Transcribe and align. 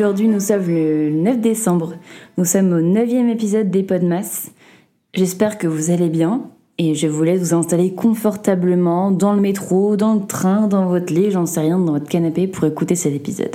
Aujourd'hui 0.00 0.28
nous 0.28 0.40
sommes 0.40 0.66
le 0.66 1.10
9 1.10 1.40
décembre, 1.42 1.92
nous 2.38 2.46
sommes 2.46 2.72
au 2.72 2.80
9e 2.80 3.28
épisode 3.28 3.70
des 3.70 3.82
Podmas. 3.82 4.48
J'espère 5.12 5.58
que 5.58 5.66
vous 5.66 5.90
allez 5.90 6.08
bien 6.08 6.44
et 6.78 6.94
je 6.94 7.06
vous 7.06 7.22
laisse 7.22 7.42
vous 7.42 7.54
installer 7.54 7.92
confortablement 7.92 9.10
dans 9.10 9.34
le 9.34 9.42
métro, 9.42 9.96
dans 9.96 10.14
le 10.14 10.26
train, 10.26 10.68
dans 10.68 10.86
votre 10.86 11.12
lit, 11.12 11.30
j'en 11.30 11.44
sais 11.44 11.60
rien, 11.60 11.78
dans 11.78 11.92
votre 11.92 12.08
canapé 12.08 12.46
pour 12.46 12.64
écouter 12.64 12.94
cet 12.94 13.14
épisode. 13.14 13.54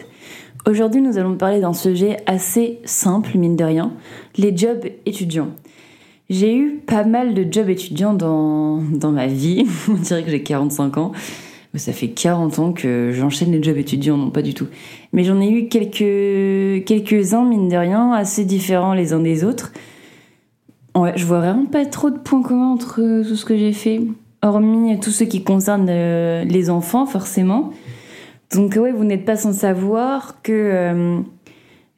Aujourd'hui 0.68 1.02
nous 1.02 1.18
allons 1.18 1.36
parler 1.36 1.62
d'un 1.62 1.74
sujet 1.74 2.18
assez 2.28 2.78
simple, 2.86 3.40
mine 3.40 3.56
de 3.56 3.64
rien, 3.64 3.92
les 4.38 4.56
jobs 4.56 4.86
étudiants. 5.08 5.50
J'ai 6.30 6.56
eu 6.56 6.76
pas 6.86 7.06
mal 7.06 7.34
de 7.34 7.52
jobs 7.52 7.70
étudiants 7.70 8.14
dans, 8.14 8.84
dans 8.92 9.12
ma 9.12 9.26
vie, 9.26 9.66
on 9.90 9.96
dirait 9.96 10.24
que 10.24 10.30
j'ai 10.30 10.44
45 10.44 10.98
ans, 11.00 11.12
ça 11.78 11.94
fait 11.94 12.10
40 12.10 12.60
ans 12.60 12.72
que 12.74 13.12
j'enchaîne 13.14 13.52
les 13.52 13.62
jobs 13.62 13.78
étudiants, 13.78 14.18
non 14.18 14.30
pas 14.30 14.42
du 14.42 14.54
tout. 14.54 14.68
Mais 15.14 15.24
j'en 15.24 15.40
ai 15.42 15.50
eu 15.50 15.68
quelques, 15.68 16.86
quelques-uns, 16.86 17.46
mine 17.46 17.70
de 17.70 17.78
rien, 17.78 18.12
assez 18.14 18.46
différents 18.46 18.94
les 18.94 19.14
uns 19.14 19.20
des 19.20 19.44
autres. 19.44 19.72
Ouais, 20.96 21.14
je 21.16 21.26
vois 21.26 21.40
vraiment 21.40 21.66
pas 21.66 21.86
trop 21.86 22.10
de 22.10 22.18
points 22.18 22.42
communs 22.42 22.72
entre 22.72 23.24
tout 23.28 23.36
ce 23.36 23.46
que 23.46 23.58
j'ai 23.58 23.74
fait, 23.74 24.02
hormis 24.42 24.98
tout 25.00 25.12
ce 25.12 25.24
qui 25.24 25.44
concerne 25.44 25.88
euh, 25.90 26.44
les 26.46 26.70
enfants, 26.70 27.06
forcément. 27.06 27.72
Donc 28.54 28.76
ouais, 28.76 28.92
vous 28.92 29.04
n'êtes 29.04 29.26
pas 29.26 29.36
sans 29.36 29.54
savoir 29.54 30.42
que 30.42 30.54
euh, 30.54 31.20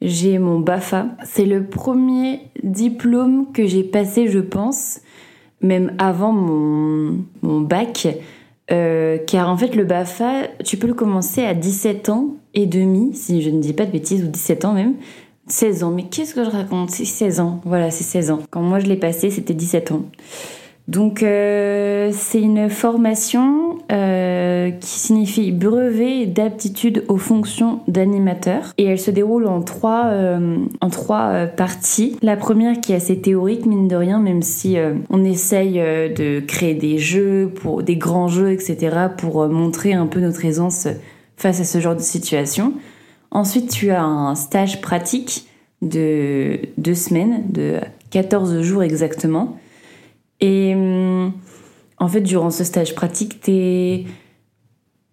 j'ai 0.02 0.40
mon 0.40 0.60
BAFA. 0.60 1.10
C'est 1.24 1.46
le 1.46 1.66
premier 1.66 2.42
diplôme 2.64 3.52
que 3.54 3.66
j'ai 3.68 3.84
passé, 3.84 4.28
je 4.28 4.40
pense, 4.40 5.00
même 5.62 5.94
avant 6.00 6.32
mon, 6.32 7.20
mon 7.42 7.62
bac. 7.62 8.08
Euh, 8.72 9.18
car 9.18 9.50
en 9.50 9.58
fait, 9.58 9.76
le 9.76 9.86
BAFA, 9.86 10.48
tu 10.64 10.78
peux 10.78 10.88
le 10.88 10.94
commencer 10.94 11.44
à 11.44 11.54
17 11.54 12.10
ans 12.10 12.36
et 12.54 12.66
demi, 12.66 13.14
si 13.14 13.42
je 13.42 13.50
ne 13.50 13.62
dis 13.62 13.74
pas 13.74 13.86
de 13.86 13.92
bêtises, 13.92 14.24
ou 14.24 14.28
17 14.28 14.66
ans 14.66 14.74
même. 14.74 14.96
16 15.48 15.84
ans, 15.84 15.92
mais 15.92 16.04
qu'est-ce 16.04 16.36
que 16.36 16.44
je 16.44 16.50
raconte? 16.50 16.90
C'est 16.90 17.06
16 17.06 17.40
ans, 17.40 17.62
voilà, 17.64 17.90
c'est 17.90 18.04
16 18.04 18.32
ans. 18.32 18.40
Quand 18.50 18.62
moi 18.62 18.80
je 18.80 18.88
l'ai 18.88 18.98
passé, 18.98 19.30
c'était 19.30 19.54
17 19.54 19.92
ans. 19.92 20.02
Donc 20.88 21.22
euh, 21.22 22.12
c'est 22.14 22.40
une 22.40 22.70
formation 22.70 23.78
euh, 23.92 24.72
qui 24.72 25.00
signifie 25.00 25.52
brevet 25.52 26.26
d'aptitude 26.26 27.04
aux 27.10 27.18
fonctions 27.18 27.82
d'animateur 27.90 28.74
et 28.78 28.86
elle 28.86 29.00
se 29.00 29.12
déroule 29.12 29.48
en 29.48 29.62
trois, 29.62 30.06
euh, 30.06 30.58
en 30.80 30.90
trois 30.90 31.46
parties. 31.46 32.18
La 32.22 32.38
première 32.38 32.80
qui 32.80 32.94
est 32.94 32.96
assez 32.96 33.20
théorique 33.20 33.66
mine 33.66 33.90
de 33.90 33.98
rien 33.98 34.20
même 34.20 34.42
si 34.42 34.78
on 35.10 35.26
essaye 35.26 35.74
de 35.74 36.40
créer 36.40 36.74
des 36.74 36.98
jeux, 37.00 37.52
pour, 37.54 37.84
des 37.84 37.98
grands 37.98 38.30
jeux 38.30 38.52
etc. 38.52 38.96
pour 39.18 39.46
montrer 39.50 39.92
un 39.92 40.08
peu 40.08 40.22
notre 40.22 40.46
aisance 40.46 40.88
face 41.36 41.60
à 41.60 41.66
ce 41.66 41.80
genre 41.80 41.96
de 41.96 42.02
situation. 42.02 42.72
Ensuite 43.32 43.70
tu 43.70 43.92
as 43.92 44.04
un 44.04 44.36
stage 44.36 44.80
pratique 44.80 45.48
de 45.82 46.60
deux 46.78 46.96
semaines, 46.96 47.44
de 47.50 47.76
14 48.12 48.62
jours 48.62 48.84
exactement 48.84 49.58
et 50.40 50.74
hum, 50.76 51.34
en 52.00 52.08
fait, 52.08 52.22
durant 52.22 52.52
ce 52.52 52.64
stage 52.64 52.94
pratique, 52.96 53.42
tu 53.42 53.52
es 53.52 54.06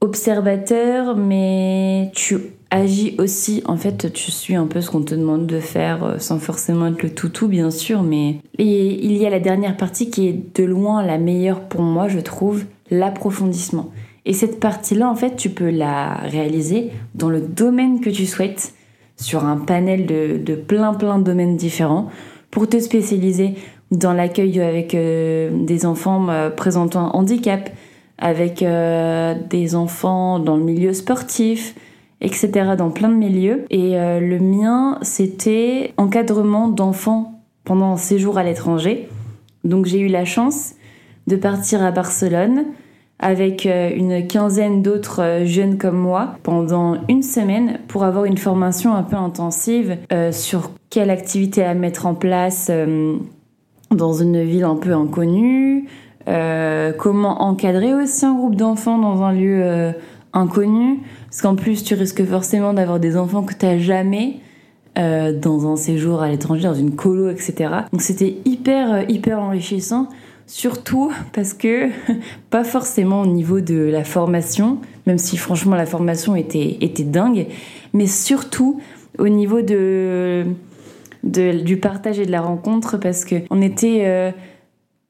observateur, 0.00 1.16
mais 1.16 2.10
tu 2.14 2.36
agis 2.70 3.14
aussi. 3.18 3.62
En 3.64 3.76
fait, 3.76 4.12
tu 4.12 4.30
suis 4.30 4.54
un 4.54 4.66
peu 4.66 4.80
ce 4.80 4.90
qu'on 4.90 5.02
te 5.02 5.14
demande 5.14 5.46
de 5.46 5.60
faire, 5.60 6.04
euh, 6.04 6.18
sans 6.18 6.38
forcément 6.38 6.88
être 6.88 7.02
le 7.02 7.14
toutou, 7.14 7.48
bien 7.48 7.70
sûr. 7.70 8.02
Mais 8.02 8.36
et 8.58 9.04
il 9.06 9.16
y 9.16 9.24
a 9.24 9.30
la 9.30 9.40
dernière 9.40 9.76
partie 9.76 10.10
qui 10.10 10.28
est 10.28 10.56
de 10.56 10.64
loin 10.64 11.02
la 11.04 11.16
meilleure 11.16 11.62
pour 11.62 11.82
moi, 11.82 12.08
je 12.08 12.20
trouve, 12.20 12.64
l'approfondissement. 12.90 13.90
Et 14.26 14.34
cette 14.34 14.60
partie-là, 14.60 15.08
en 15.08 15.14
fait, 15.14 15.36
tu 15.36 15.50
peux 15.50 15.70
la 15.70 16.14
réaliser 16.14 16.90
dans 17.14 17.30
le 17.30 17.40
domaine 17.40 18.00
que 18.00 18.10
tu 18.10 18.26
souhaites, 18.26 18.74
sur 19.16 19.44
un 19.44 19.56
panel 19.56 20.06
de, 20.06 20.38
de 20.38 20.54
plein 20.54 20.92
plein 20.92 21.18
de 21.18 21.24
domaines 21.24 21.56
différents, 21.56 22.10
pour 22.50 22.68
te 22.68 22.78
spécialiser 22.78 23.54
dans 23.90 24.12
l'accueil 24.12 24.60
avec 24.60 24.94
euh, 24.94 25.50
des 25.52 25.86
enfants 25.86 26.28
euh, 26.28 26.50
présentant 26.50 27.06
un 27.06 27.10
handicap, 27.10 27.70
avec 28.18 28.62
euh, 28.62 29.34
des 29.50 29.74
enfants 29.74 30.38
dans 30.38 30.56
le 30.56 30.64
milieu 30.64 30.92
sportif, 30.92 31.74
etc., 32.20 32.74
dans 32.76 32.90
plein 32.90 33.08
de 33.08 33.14
milieux. 33.14 33.64
Et 33.70 33.96
le 33.96 34.38
mien, 34.38 34.98
c'était 35.02 35.92
encadrement 35.96 36.68
d'enfants 36.68 37.42
pendant 37.64 37.92
un 37.92 37.96
séjour 37.96 38.38
à 38.38 38.44
l'étranger. 38.44 39.08
Donc 39.64 39.86
j'ai 39.86 39.98
eu 39.98 40.08
la 40.08 40.24
chance 40.24 40.74
de 41.26 41.36
partir 41.36 41.82
à 41.82 41.90
Barcelone 41.90 42.66
avec 43.18 43.66
une 43.66 44.26
quinzaine 44.26 44.80
d'autres 44.80 45.42
jeunes 45.44 45.76
comme 45.76 45.98
moi 45.98 46.36
pendant 46.44 46.98
une 47.08 47.22
semaine 47.22 47.80
pour 47.88 48.04
avoir 48.04 48.24
une 48.24 48.38
formation 48.38 48.94
un 48.94 49.02
peu 49.02 49.16
intensive 49.16 49.98
sur 50.30 50.70
quelle 50.88 51.10
activité 51.10 51.64
à 51.64 51.74
mettre 51.74 52.06
en 52.06 52.14
place 52.14 52.70
dans 53.94 54.12
une 54.12 54.42
ville 54.42 54.64
un 54.64 54.76
peu 54.76 54.92
inconnue, 54.92 55.88
euh, 56.28 56.92
comment 56.92 57.42
encadrer 57.42 57.94
aussi 57.94 58.24
un 58.24 58.34
groupe 58.34 58.56
d'enfants 58.56 58.98
dans 58.98 59.22
un 59.22 59.32
lieu 59.32 59.60
euh, 59.62 59.92
inconnu, 60.32 61.00
parce 61.26 61.42
qu'en 61.42 61.54
plus 61.54 61.84
tu 61.84 61.94
risques 61.94 62.24
forcément 62.24 62.72
d'avoir 62.72 62.98
des 62.98 63.16
enfants 63.16 63.42
que 63.42 63.54
tu 63.54 63.66
n'as 63.66 63.78
jamais 63.78 64.38
euh, 64.98 65.38
dans 65.38 65.70
un 65.70 65.76
séjour 65.76 66.22
à 66.22 66.28
l'étranger, 66.28 66.62
dans 66.62 66.74
une 66.74 66.94
colo, 66.96 67.28
etc. 67.28 67.70
Donc 67.92 68.00
c'était 68.00 68.36
hyper 68.44 69.10
hyper 69.10 69.38
enrichissant, 69.38 70.08
surtout 70.46 71.12
parce 71.32 71.52
que 71.52 71.88
pas 72.50 72.64
forcément 72.64 73.20
au 73.20 73.26
niveau 73.26 73.60
de 73.60 73.76
la 73.76 74.04
formation, 74.04 74.78
même 75.06 75.18
si 75.18 75.36
franchement 75.36 75.76
la 75.76 75.86
formation 75.86 76.36
était 76.36 76.78
était 76.80 77.04
dingue, 77.04 77.48
mais 77.92 78.06
surtout 78.06 78.80
au 79.18 79.28
niveau 79.28 79.60
de 79.60 80.44
du 81.24 81.78
partage 81.78 82.18
et 82.18 82.26
de 82.26 82.30
la 82.30 82.42
rencontre 82.42 82.98
parce 82.98 83.24
que 83.24 83.36
on 83.50 83.62
était, 83.62 84.02
euh, 84.04 84.30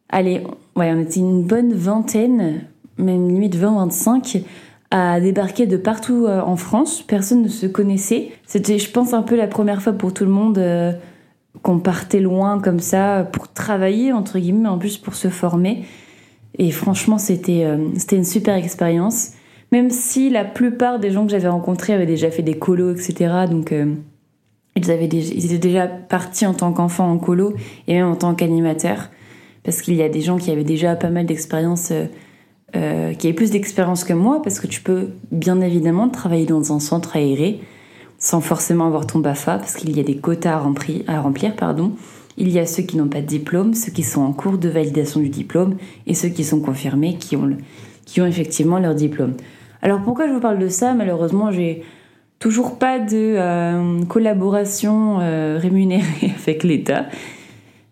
allez, 0.08 0.42
ouais, 0.76 0.92
on 0.92 1.00
était 1.00 1.20
une 1.20 1.42
bonne 1.42 1.72
vingtaine, 1.72 2.62
même 2.98 3.28
limite 3.28 3.56
20-25 3.56 4.42
à 4.90 5.18
débarquer 5.20 5.66
de 5.66 5.76
partout 5.76 6.26
euh, 6.26 6.40
en 6.40 6.56
France. 6.56 7.02
Personne 7.02 7.42
ne 7.42 7.48
se 7.48 7.66
connaissait. 7.66 8.30
C'était, 8.46 8.78
je 8.78 8.90
pense, 8.90 9.12
un 9.12 9.22
peu 9.22 9.34
la 9.34 9.48
première 9.48 9.82
fois 9.82 9.92
pour 9.92 10.14
tout 10.14 10.24
le 10.24 10.30
monde 10.30 10.58
euh, 10.58 10.92
qu'on 11.62 11.80
partait 11.80 12.20
loin 12.20 12.60
comme 12.60 12.78
ça 12.78 13.28
pour 13.32 13.52
travailler, 13.52 14.12
entre 14.12 14.38
guillemets, 14.38 14.68
en 14.68 14.78
plus 14.78 14.98
pour 14.98 15.14
se 15.14 15.28
former. 15.28 15.84
Et 16.58 16.70
franchement, 16.70 17.18
c'était, 17.18 17.66
c'était 17.96 18.14
une 18.14 18.24
super 18.24 18.54
expérience. 18.54 19.30
Même 19.72 19.90
si 19.90 20.30
la 20.30 20.44
plupart 20.44 21.00
des 21.00 21.10
gens 21.10 21.24
que 21.24 21.32
j'avais 21.32 21.48
rencontrés 21.48 21.92
avaient 21.92 22.06
déjà 22.06 22.30
fait 22.30 22.42
des 22.42 22.56
colos, 22.56 22.92
etc. 22.92 23.46
Donc, 23.50 23.74
ils, 24.76 24.90
avaient 24.90 25.06
ils 25.06 25.46
étaient 25.46 25.58
déjà 25.58 25.86
partis 25.86 26.46
en 26.46 26.54
tant 26.54 26.72
qu'enfants 26.72 27.10
en 27.10 27.18
colo 27.18 27.54
et 27.86 27.94
même 27.94 28.06
en 28.06 28.16
tant 28.16 28.34
qu'animateurs. 28.34 29.10
Parce 29.62 29.80
qu'il 29.80 29.94
y 29.94 30.02
a 30.02 30.08
des 30.08 30.20
gens 30.20 30.36
qui 30.36 30.50
avaient 30.50 30.64
déjà 30.64 30.94
pas 30.94 31.10
mal 31.10 31.26
d'expérience, 31.26 31.90
euh, 31.90 32.06
euh, 32.76 33.14
qui 33.14 33.26
avaient 33.26 33.34
plus 33.34 33.50
d'expérience 33.50 34.04
que 34.04 34.12
moi, 34.12 34.42
parce 34.42 34.60
que 34.60 34.66
tu 34.66 34.82
peux 34.82 35.08
bien 35.32 35.60
évidemment 35.60 36.08
travailler 36.08 36.46
dans 36.46 36.72
un 36.72 36.80
centre 36.80 37.16
aéré 37.16 37.60
sans 38.18 38.40
forcément 38.40 38.86
avoir 38.86 39.06
ton 39.06 39.18
BAFA, 39.18 39.58
parce 39.58 39.74
qu'il 39.74 39.94
y 39.94 40.00
a 40.00 40.02
des 40.02 40.16
quotas 40.16 40.54
à 40.54 40.58
remplir, 40.58 41.02
à 41.06 41.20
remplir 41.20 41.54
pardon. 41.56 41.92
Il 42.36 42.50
y 42.50 42.58
a 42.58 42.66
ceux 42.66 42.82
qui 42.82 42.96
n'ont 42.96 43.08
pas 43.08 43.20
de 43.20 43.26
diplôme, 43.26 43.74
ceux 43.74 43.92
qui 43.92 44.02
sont 44.02 44.22
en 44.22 44.32
cours 44.32 44.58
de 44.58 44.68
validation 44.68 45.20
du 45.20 45.28
diplôme, 45.28 45.76
et 46.06 46.14
ceux 46.14 46.30
qui 46.30 46.42
sont 46.42 46.60
confirmés, 46.60 47.16
qui 47.16 47.36
ont, 47.36 47.56
qui 48.06 48.20
ont 48.20 48.26
effectivement 48.26 48.78
leur 48.78 48.94
diplôme. 48.94 49.34
Alors 49.82 50.00
pourquoi 50.02 50.26
je 50.26 50.32
vous 50.32 50.40
parle 50.40 50.58
de 50.58 50.68
ça? 50.68 50.94
Malheureusement, 50.94 51.52
j'ai 51.52 51.84
Toujours 52.38 52.78
pas 52.78 52.98
de 52.98 53.36
euh, 53.36 54.04
collaboration 54.04 55.20
euh, 55.20 55.58
rémunérée 55.60 56.32
avec 56.42 56.62
l'État. 56.62 57.06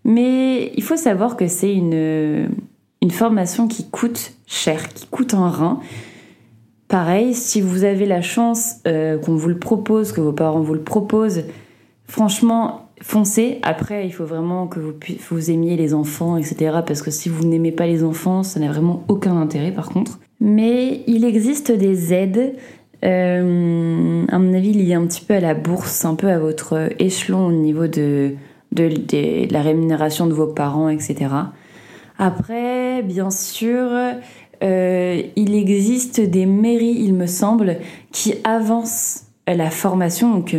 Mais 0.05 0.73
il 0.77 0.83
faut 0.83 0.97
savoir 0.97 1.37
que 1.37 1.47
c'est 1.47 1.73
une, 1.73 2.49
une 3.01 3.11
formation 3.11 3.69
qui 3.69 3.89
coûte 3.89 4.35
cher, 4.47 4.89
qui 4.89 5.07
coûte 5.07 5.35
un 5.35 5.49
rein. 5.49 5.81
Pareil, 6.89 7.35
si 7.35 7.61
vous 7.63 7.85
avez 7.85 8.05
la 8.05 8.21
chance 8.21 8.77
euh, 8.87 9.17
qu'on 9.19 9.35
vous 9.35 9.49
le 9.49 9.59
propose, 9.59 10.13
que 10.13 10.21
vos 10.21 10.33
parents 10.33 10.61
vous 10.61 10.75
le 10.75 10.83
proposent, 10.83 11.45
franchement, 12.05 12.91
foncez. 13.01 13.61
Après, 13.63 14.07
il 14.07 14.13
faut 14.13 14.27
vraiment 14.27 14.67
que 14.67 14.79
vous, 14.79 14.93
vous 15.31 15.51
aimiez 15.51 15.77
les 15.77 15.95
enfants, 15.95 16.37
etc. 16.37 16.81
Parce 16.87 17.01
que 17.01 17.11
si 17.11 17.29
vous 17.31 17.45
n'aimez 17.45 17.73
pas 17.73 17.87
les 17.87 18.05
enfants, 18.05 18.43
ça 18.43 18.61
n'a 18.61 18.69
vraiment 18.69 19.05
aucun 19.09 19.37
intérêt 19.37 19.73
par 19.73 19.89
contre. 19.89 20.21
Mais 20.39 21.03
il 21.07 21.25
existe 21.25 21.73
des 21.73 22.13
aides 22.13 22.57
euh, 23.05 24.25
à 24.29 24.39
mon 24.39 24.55
avis, 24.55 24.93
a 24.93 24.99
un 24.99 25.07
petit 25.07 25.25
peu 25.25 25.35
à 25.35 25.41
la 25.41 25.55
bourse, 25.55 26.05
un 26.05 26.15
peu 26.15 26.29
à 26.29 26.39
votre 26.39 26.91
échelon 26.99 27.47
au 27.47 27.53
niveau 27.53 27.87
de, 27.87 28.35
la 28.77 29.63
rémunération 29.63 30.27
de 30.27 30.33
vos 30.33 30.47
parents, 30.47 30.89
etc. 30.89 31.27
Après, 32.19 33.03
bien 33.03 33.31
sûr, 33.31 33.89
euh, 34.63 35.23
il 35.37 35.55
existe 35.55 36.21
des 36.21 36.47
mairies, 36.47 36.97
il 36.99 37.15
me 37.15 37.27
semble, 37.27 37.79
qui 38.13 38.35
avancent 38.45 39.25
la 39.49 39.71
formation. 39.71 40.33
Donc, 40.33 40.57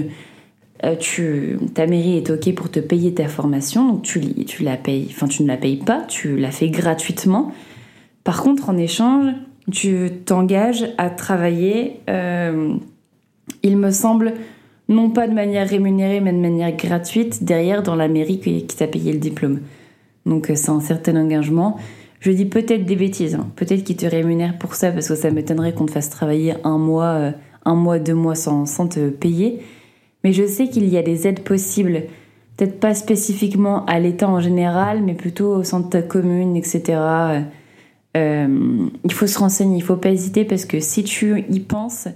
euh, 0.84 1.58
ta 1.74 1.88
mairie 1.88 2.18
est 2.18 2.30
OK 2.30 2.54
pour 2.56 2.70
te 2.70 2.80
payer 2.82 3.14
ta 3.14 3.30
formation, 3.30 3.88
donc 3.88 4.02
tu, 4.02 4.20
la 4.62 4.76
payes, 4.76 5.16
tu 5.30 5.44
ne 5.44 5.48
la 5.48 5.58
payes 5.58 5.78
pas, 5.78 6.02
tu 6.02 6.36
la 6.36 6.52
fais 6.52 6.70
gratuitement. 6.70 7.54
Par 8.26 8.44
contre, 8.44 8.70
en 8.70 8.78
échange, 8.78 9.32
tu 9.72 10.10
t'engages 10.26 10.86
à 10.98 11.10
travailler 11.10 12.02
euh, 12.10 12.76
il 13.62 13.78
me 13.78 13.92
semble, 13.92 14.34
non 14.90 15.10
pas 15.10 15.28
de 15.28 15.34
manière 15.34 15.68
rémunérée, 15.68 16.20
mais 16.20 16.34
de 16.34 16.38
manière 16.38 16.76
gratuite, 16.76 17.44
derrière 17.44 17.84
dans 17.84 17.96
la 17.96 18.08
mairie 18.08 18.40
qui 18.40 18.66
t'a 18.68 18.88
payé 18.88 19.12
le 19.14 19.20
diplôme. 19.20 19.60
Donc 20.26 20.50
c'est 20.54 20.70
un 20.70 20.80
certain 20.80 21.16
engagement. 21.16 21.78
Je 22.20 22.32
dis 22.32 22.46
peut-être 22.46 22.86
des 22.86 22.96
bêtises, 22.96 23.36
hein. 23.36 23.48
peut-être 23.56 23.84
qu'ils 23.84 23.98
te 23.98 24.06
rémunèrent 24.06 24.58
pour 24.58 24.76
ça, 24.76 24.92
parce 24.92 25.10
que 25.10 25.16
ça 25.16 25.30
m'étonnerait 25.30 25.74
qu'on 25.74 25.86
te 25.86 25.92
fasse 25.92 26.10
travailler 26.10 26.54
un 26.64 26.78
mois, 26.78 27.34
un 27.66 27.76
mois, 27.76 28.00
deux 28.00 28.14
mois 28.14 28.36
sans, 28.36 28.66
sans 28.66 28.88
te 28.88 29.10
payer. 29.10 29.60
Mais 30.24 30.32
je 30.32 30.48
sais 30.48 30.70
qu'il 30.70 30.88
y 30.88 30.98
a 30.98 31.02
des 31.02 31.28
aides 31.28 31.42
possibles 31.42 32.04
peut-être 32.58 32.80
pas 32.80 32.94
spécifiquement 32.94 33.86
à 33.86 34.00
l'État 34.00 34.30
en 34.30 34.40
général, 34.40 35.02
mais 35.02 35.14
plutôt 35.14 35.56
au 35.56 35.64
centre 35.64 35.86
de 35.86 35.90
ta 35.90 36.02
commune, 36.02 36.56
etc. 36.56 36.82
Euh, 38.16 38.88
il 39.04 39.14
faut 39.14 39.28
se 39.28 39.40
renseigner, 39.40 39.78
il 39.78 39.84
faut 39.84 39.96
pas 39.96 40.10
hésiter 40.10 40.46
parce 40.46 40.66
que 40.66 40.80
si 40.80 41.04
tu 41.04 41.46
y 41.50 41.60
penses, 41.60 42.08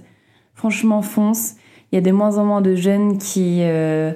franchement 0.54 1.02
fonce. 1.02 1.54
Il 1.90 1.96
y 1.96 1.98
a 1.98 2.02
de 2.02 2.10
moins 2.10 2.36
en 2.36 2.44
moins 2.44 2.60
de 2.60 2.74
jeunes 2.74 3.16
qui, 3.16 3.60
euh, 3.62 4.12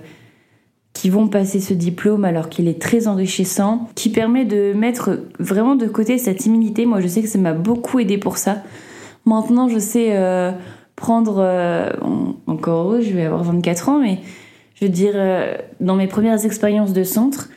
qui 0.92 1.08
vont 1.08 1.28
passer 1.28 1.58
ce 1.58 1.72
diplôme 1.72 2.24
alors 2.24 2.50
qu'il 2.50 2.68
est 2.68 2.80
très 2.80 3.08
enrichissant, 3.08 3.88
qui 3.94 4.10
permet 4.10 4.44
de 4.44 4.74
mettre 4.74 5.20
vraiment 5.38 5.74
de 5.74 5.86
côté 5.86 6.18
sa 6.18 6.34
timidité. 6.34 6.84
Moi 6.84 7.00
je 7.00 7.08
sais 7.08 7.22
que 7.22 7.28
ça 7.28 7.38
m'a 7.38 7.54
beaucoup 7.54 7.98
aidé 7.98 8.18
pour 8.18 8.36
ça. 8.36 8.62
Maintenant 9.24 9.68
je 9.68 9.78
sais 9.78 10.10
euh, 10.12 10.52
prendre, 10.96 11.38
encore 12.46 12.84
heureux, 12.84 13.00
je 13.00 13.12
vais 13.12 13.24
avoir 13.24 13.42
24 13.42 13.88
ans, 13.88 13.98
mais 13.98 14.18
je 14.74 14.84
veux 14.84 14.90
dire, 14.90 15.14
dans 15.80 15.96
mes 15.96 16.06
premières 16.06 16.44
expériences 16.44 16.92
de 16.92 17.04
centre, 17.04 17.48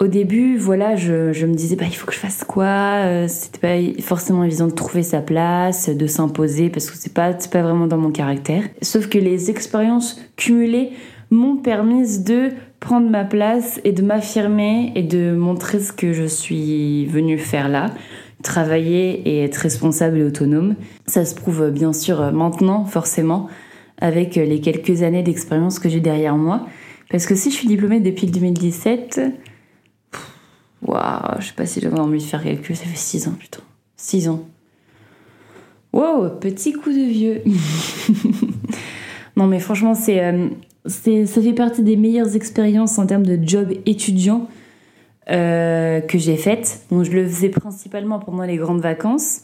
au 0.00 0.06
début, 0.06 0.56
voilà, 0.56 0.96
je, 0.96 1.32
je 1.34 1.44
me 1.44 1.54
disais, 1.54 1.76
bah, 1.76 1.84
il 1.86 1.94
faut 1.94 2.06
que 2.06 2.14
je 2.14 2.18
fasse 2.18 2.42
quoi 2.42 3.04
euh, 3.04 3.28
C'était 3.28 3.58
pas 3.58 4.02
forcément 4.02 4.42
évident 4.44 4.66
de 4.66 4.72
trouver 4.72 5.02
sa 5.02 5.20
place, 5.20 5.90
de 5.90 6.06
s'imposer, 6.06 6.70
parce 6.70 6.90
que 6.90 6.96
c'est 6.96 7.12
pas, 7.12 7.34
pas 7.34 7.62
vraiment 7.62 7.86
dans 7.86 7.98
mon 7.98 8.10
caractère. 8.10 8.62
Sauf 8.80 9.08
que 9.08 9.18
les 9.18 9.50
expériences 9.50 10.18
cumulées 10.36 10.92
m'ont 11.30 11.56
permis 11.56 12.18
de 12.20 12.48
prendre 12.80 13.10
ma 13.10 13.24
place 13.24 13.78
et 13.84 13.92
de 13.92 14.02
m'affirmer 14.02 14.90
et 14.94 15.02
de 15.02 15.32
montrer 15.32 15.80
ce 15.80 15.92
que 15.92 16.14
je 16.14 16.24
suis 16.24 17.04
venue 17.04 17.36
faire 17.36 17.68
là. 17.68 17.90
Travailler 18.42 19.28
et 19.28 19.44
être 19.44 19.56
responsable 19.56 20.16
et 20.16 20.24
autonome. 20.24 20.76
Ça 21.06 21.26
se 21.26 21.34
prouve 21.34 21.70
bien 21.70 21.92
sûr 21.92 22.32
maintenant, 22.32 22.86
forcément 22.86 23.48
avec 24.00 24.38
euh, 24.38 24.46
les 24.46 24.62
quelques 24.62 25.02
années 25.02 25.22
d'expérience 25.22 25.78
que 25.78 25.90
j'ai 25.90 26.00
derrière 26.00 26.38
moi. 26.38 26.66
Parce 27.10 27.26
que 27.26 27.34
si 27.34 27.50
je 27.50 27.56
suis 27.56 27.68
diplômée 27.68 28.00
depuis 28.00 28.28
2017, 28.28 29.20
waouh, 30.82 31.40
je 31.40 31.46
sais 31.46 31.54
pas 31.54 31.66
si 31.66 31.80
j'avais 31.80 31.98
envie 31.98 32.18
de 32.18 32.24
faire 32.24 32.42
calcul, 32.42 32.76
ça 32.76 32.84
fait 32.84 32.96
6 32.96 33.28
ans, 33.28 33.34
putain. 33.38 33.60
6 33.96 34.28
ans. 34.28 34.46
Wow, 35.92 36.30
petit 36.40 36.72
coup 36.72 36.90
de 36.90 37.10
vieux. 37.10 37.42
non, 39.36 39.46
mais 39.46 39.58
franchement, 39.58 39.92
euh, 40.08 40.48
c'est, 40.86 41.26
ça 41.26 41.42
fait 41.42 41.52
partie 41.52 41.82
des 41.82 41.96
meilleures 41.96 42.36
expériences 42.36 42.98
en 42.98 43.06
termes 43.06 43.26
de 43.26 43.38
job 43.42 43.72
étudiant 43.86 44.48
euh, 45.30 46.00
que 46.00 46.16
j'ai 46.16 46.36
faites. 46.36 46.82
Donc, 46.90 47.04
je 47.04 47.10
le 47.10 47.26
faisais 47.26 47.48
principalement 47.48 48.20
pendant 48.20 48.44
les 48.44 48.56
grandes 48.56 48.80
vacances. 48.80 49.40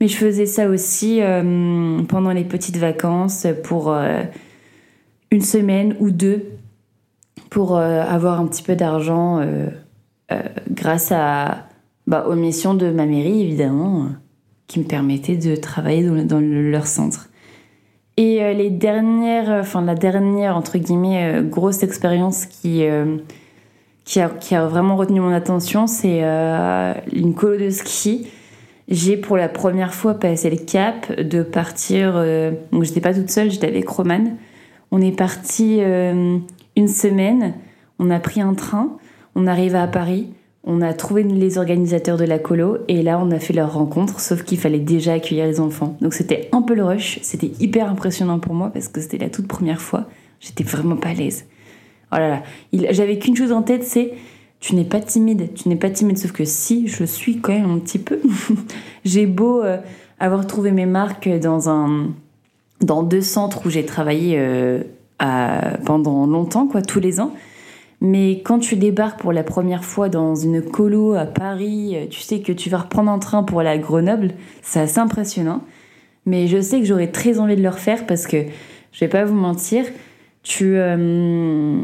Mais 0.00 0.08
je 0.08 0.16
faisais 0.16 0.46
ça 0.46 0.68
aussi 0.68 1.20
euh, 1.20 2.02
pendant 2.08 2.30
les 2.30 2.44
petites 2.44 2.78
vacances 2.78 3.46
pour 3.64 3.94
une 5.30 5.42
semaine 5.42 5.94
ou 6.00 6.10
deux 6.10 6.46
pour 7.50 7.76
avoir 7.76 8.40
un 8.40 8.46
petit 8.46 8.62
peu 8.62 8.76
d'argent 8.76 9.44
grâce 10.70 11.12
à, 11.12 11.68
bah, 12.06 12.26
aux 12.28 12.34
missions 12.34 12.74
de 12.74 12.90
ma 12.90 13.06
mairie, 13.06 13.42
évidemment, 13.42 14.08
qui 14.66 14.78
me 14.78 14.84
permettaient 14.84 15.36
de 15.36 15.56
travailler 15.56 16.02
dans, 16.24 16.40
leur 16.40 16.86
centre. 16.86 17.28
Et 18.16 18.54
les 18.54 18.70
dernières, 18.70 19.48
enfin 19.60 19.82
la 19.82 19.94
dernière 19.94 20.56
entre 20.56 20.76
guillemets 20.76 21.42
grosse 21.42 21.82
expérience 21.82 22.44
qui 22.46 22.84
qui 24.04 24.20
a, 24.20 24.66
vraiment 24.66 24.96
retenu 24.96 25.20
mon 25.20 25.32
attention, 25.32 25.86
c'est 25.86 26.22
une 26.22 27.34
colo 27.34 27.56
de 27.56 27.70
ski 27.70 28.26
j'ai 28.90 29.16
pour 29.16 29.36
la 29.36 29.48
première 29.48 29.94
fois 29.94 30.14
passé 30.14 30.50
le 30.50 30.56
cap 30.56 31.12
de 31.18 31.42
partir. 31.42 32.14
Euh, 32.16 32.50
donc 32.72 32.82
j'étais 32.82 33.00
pas 33.00 33.14
toute 33.14 33.30
seule, 33.30 33.50
j'étais 33.50 33.68
avec 33.68 33.88
Roman. 33.88 34.36
On 34.90 35.00
est 35.00 35.16
parti 35.16 35.78
euh, 35.80 36.38
une 36.76 36.88
semaine. 36.88 37.54
On 38.00 38.10
a 38.10 38.18
pris 38.18 38.40
un 38.40 38.54
train. 38.54 38.98
On 39.34 39.46
arrive 39.46 39.74
à 39.74 39.86
Paris. 39.86 40.28
On 40.64 40.82
a 40.82 40.92
trouvé 40.92 41.22
les 41.22 41.56
organisateurs 41.56 42.18
de 42.18 42.24
la 42.24 42.38
colo 42.38 42.78
et 42.86 43.02
là 43.02 43.18
on 43.18 43.30
a 43.30 43.38
fait 43.38 43.54
leur 43.54 43.72
rencontre, 43.72 44.20
sauf 44.20 44.42
qu'il 44.42 44.58
fallait 44.58 44.78
déjà 44.78 45.14
accueillir 45.14 45.46
les 45.46 45.58
enfants. 45.58 45.96
Donc 46.02 46.12
c'était 46.12 46.50
un 46.52 46.60
peu 46.60 46.74
le 46.74 46.84
rush, 46.84 47.18
c'était 47.22 47.50
hyper 47.60 47.88
impressionnant 47.88 48.38
pour 48.38 48.52
moi 48.52 48.68
parce 48.70 48.88
que 48.88 49.00
c'était 49.00 49.16
la 49.16 49.30
toute 49.30 49.48
première 49.48 49.80
fois. 49.80 50.04
J'étais 50.38 50.64
vraiment 50.64 50.96
pas 50.96 51.10
à 51.10 51.14
l'aise. 51.14 51.46
Oh 52.12 52.16
là 52.16 52.28
là, 52.28 52.42
j'avais 52.92 53.18
qu'une 53.18 53.36
chose 53.36 53.52
en 53.52 53.62
tête, 53.62 53.84
c'est 53.84 54.12
tu 54.60 54.74
n'es 54.74 54.84
pas 54.84 55.00
timide, 55.00 55.54
tu 55.54 55.68
n'es 55.70 55.76
pas 55.76 55.88
timide, 55.88 56.18
sauf 56.18 56.32
que 56.32 56.44
si, 56.44 56.86
je 56.86 57.04
suis 57.04 57.40
quand 57.40 57.52
même 57.52 57.70
un 57.70 57.78
petit 57.78 57.98
peu. 57.98 58.20
j'ai 59.04 59.24
beau 59.24 59.62
euh, 59.62 59.78
avoir 60.18 60.46
trouvé 60.46 60.70
mes 60.70 60.84
marques 60.84 61.30
dans 61.40 61.70
un, 61.70 62.08
dans 62.82 63.02
deux 63.02 63.22
centres 63.22 63.64
où 63.64 63.70
j'ai 63.70 63.86
travaillé 63.86 64.34
euh, 64.38 64.82
pendant 65.86 66.26
longtemps, 66.26 66.66
quoi, 66.66 66.82
tous 66.82 67.00
les 67.00 67.20
ans. 67.20 67.32
Mais 68.00 68.40
quand 68.42 68.58
tu 68.58 68.76
débarques 68.76 69.20
pour 69.20 69.32
la 69.32 69.42
première 69.42 69.84
fois 69.84 70.08
dans 70.08 70.34
une 70.34 70.62
colo 70.62 71.14
à 71.14 71.26
Paris, 71.26 71.96
tu 72.10 72.20
sais 72.20 72.40
que 72.40 72.52
tu 72.52 72.70
vas 72.70 72.78
reprendre 72.78 73.10
un 73.10 73.18
train 73.18 73.42
pour 73.42 73.60
aller 73.60 73.68
à 73.68 73.78
Grenoble, 73.78 74.32
c'est 74.62 74.80
assez 74.80 74.98
impressionnant. 74.98 75.62
Mais 76.26 76.46
je 76.46 76.60
sais 76.60 76.80
que 76.80 76.86
j'aurais 76.86 77.10
très 77.10 77.38
envie 77.40 77.56
de 77.56 77.62
le 77.62 77.68
refaire 77.68 78.06
parce 78.06 78.26
que, 78.26 78.44
je 78.92 79.00
vais 79.00 79.08
pas 79.08 79.24
vous 79.24 79.34
mentir, 79.34 79.84
tu, 80.42 80.76
euh, 80.76 81.76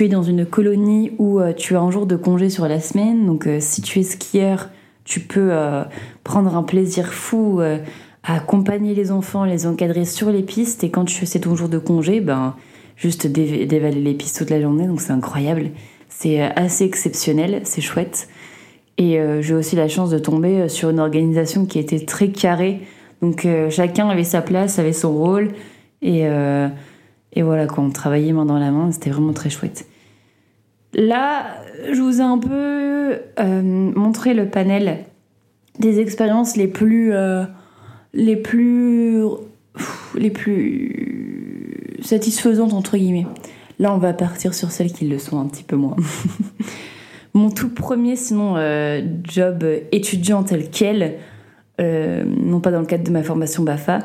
es 0.00 0.08
dans 0.08 0.22
une 0.22 0.46
colonie 0.46 1.12
où 1.18 1.40
euh, 1.40 1.52
tu 1.52 1.76
as 1.76 1.80
un 1.80 1.90
jour 1.90 2.06
de 2.06 2.16
congé 2.16 2.50
sur 2.50 2.68
la 2.68 2.80
semaine. 2.80 3.26
Donc, 3.26 3.46
euh, 3.46 3.58
si 3.60 3.82
tu 3.82 3.98
es 3.98 4.02
skieur, 4.02 4.70
tu 5.04 5.20
peux 5.20 5.52
prendre 6.24 6.56
un 6.56 6.64
plaisir 6.64 7.12
fou 7.12 7.60
à 7.60 8.34
accompagner 8.34 8.92
les 8.92 9.12
enfants, 9.12 9.44
les 9.44 9.64
encadrer 9.68 10.04
sur 10.04 10.30
les 10.32 10.42
pistes. 10.42 10.82
Et 10.82 10.90
quand 10.90 11.04
tu 11.04 11.24
c'est 11.26 11.38
ton 11.38 11.54
jour 11.54 11.68
de 11.68 11.78
congé, 11.78 12.20
ben, 12.20 12.56
juste 12.96 13.26
dévaler 13.26 14.00
les 14.00 14.14
pistes 14.14 14.38
toute 14.38 14.50
la 14.50 14.60
journée. 14.60 14.86
Donc, 14.86 15.00
c'est 15.00 15.12
incroyable. 15.12 15.70
C'est 16.08 16.40
assez 16.40 16.84
exceptionnel, 16.84 17.60
c'est 17.64 17.80
chouette. 17.80 18.28
Et 18.98 19.18
j'ai 19.40 19.54
aussi 19.54 19.76
la 19.76 19.88
chance 19.88 20.08
de 20.08 20.18
tomber 20.18 20.70
sur 20.70 20.88
une 20.88 21.00
organisation 21.00 21.66
qui 21.66 21.78
était 21.78 22.00
très 22.00 22.28
carrée. 22.28 22.80
Donc, 23.20 23.46
chacun 23.68 24.08
avait 24.08 24.24
sa 24.24 24.40
place, 24.40 24.78
avait 24.78 24.94
son 24.94 25.14
rôle. 25.14 25.50
Et 26.00 26.26
et 27.36 27.42
voilà, 27.42 27.66
quand 27.66 27.84
on 27.84 27.90
travaillait 27.90 28.32
main 28.32 28.46
dans 28.46 28.58
la 28.58 28.70
main, 28.70 28.90
c'était 28.90 29.10
vraiment 29.10 29.34
très 29.34 29.50
chouette. 29.50 29.86
Là, 30.94 31.58
je 31.92 32.00
vous 32.00 32.20
ai 32.20 32.24
un 32.24 32.38
peu 32.38 33.18
euh, 33.38 33.62
montré 33.94 34.32
le 34.32 34.48
panel 34.48 35.04
des 35.78 36.00
expériences 36.00 36.56
les 36.56 36.66
plus, 36.66 37.12
euh, 37.12 37.44
les 38.14 38.36
plus, 38.36 39.22
les 40.16 40.30
plus 40.30 41.45
satisfaisantes 42.06 42.72
entre 42.72 42.96
guillemets. 42.96 43.26
Là, 43.78 43.92
on 43.92 43.98
va 43.98 44.14
partir 44.14 44.54
sur 44.54 44.70
celles 44.70 44.92
qui 44.92 45.06
le 45.06 45.18
sont 45.18 45.38
un 45.38 45.46
petit 45.46 45.64
peu 45.64 45.76
moins. 45.76 45.96
Mon 47.34 47.50
tout 47.50 47.68
premier, 47.68 48.16
sinon, 48.16 48.54
euh, 48.56 49.02
job 49.24 49.64
étudiant 49.92 50.42
tel 50.42 50.70
quel, 50.70 51.18
non 51.78 52.60
pas 52.60 52.70
dans 52.70 52.80
le 52.80 52.86
cadre 52.86 53.04
de 53.04 53.10
ma 53.10 53.22
formation 53.22 53.62
BAFA, 53.62 53.98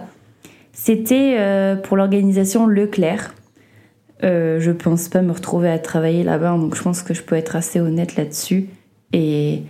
c'était 0.74 1.36
euh, 1.40 1.76
pour 1.76 1.98
l'organisation 1.98 2.66
Leclerc. 2.66 3.34
Euh, 4.24 4.60
je 4.60 4.72
pense 4.72 5.10
pas 5.10 5.22
me 5.22 5.32
retrouver 5.32 5.70
à 5.70 5.80
travailler 5.80 6.24
là-bas, 6.24 6.58
donc 6.58 6.76
je 6.76 6.82
pense 6.82 7.02
que 7.02 7.14
je 7.14 7.24
peux 7.24 7.36
être 7.36 7.56
assez 7.56 7.80
honnête 7.80 8.16
là-dessus. 8.16 8.68
Et 9.14 9.64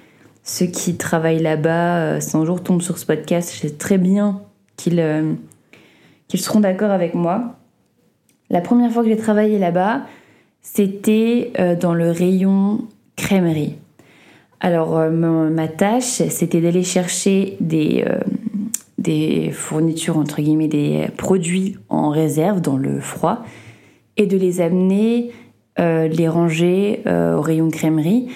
ceux 0.44 0.68
qui 0.68 0.98
travaillent 0.98 1.42
là-bas, 1.42 1.98
euh, 1.98 2.20
si 2.20 2.36
un 2.38 2.46
jour 2.46 2.62
tombent 2.62 2.82
sur 2.82 2.98
ce 2.98 3.06
podcast, 3.06 3.54
je 3.54 3.68
sais 3.68 3.76
très 3.76 3.98
bien 3.98 4.42
qu'ils 4.78 5.16
seront 6.36 6.60
d'accord 6.60 6.92
avec 6.92 7.14
moi. 7.16 7.58
La 8.52 8.62
première 8.62 8.92
fois 8.92 9.02
que 9.02 9.10
j'ai 9.10 9.18
travaillé 9.18 9.58
là-bas, 9.58 10.04
c'était 10.62 11.54
dans 11.82 11.96
le 11.96 12.12
rayon 12.12 12.82
crèmerie. 13.16 13.78
Alors, 14.60 15.10
ma 15.10 15.68
tâche, 15.68 16.22
c'était 16.30 16.62
d'aller 16.62 16.84
chercher 16.84 17.58
des, 17.60 18.06
des 19.02 19.50
fournitures, 19.52 20.18
entre 20.18 20.42
guillemets, 20.42 20.68
des 20.68 21.08
produits 21.18 21.78
en 21.90 22.10
réserve 22.10 22.62
dans 22.62 22.78
le 22.78 23.00
froid 23.00 23.44
et 24.18 24.28
de 24.28 24.38
les 24.38 24.62
amener, 24.62 25.32
euh, 25.80 26.08
les 26.08 26.28
ranger 26.28 27.02
euh, 27.08 27.36
au 27.36 27.42
rayon 27.42 27.70
crèmerie 27.70 28.28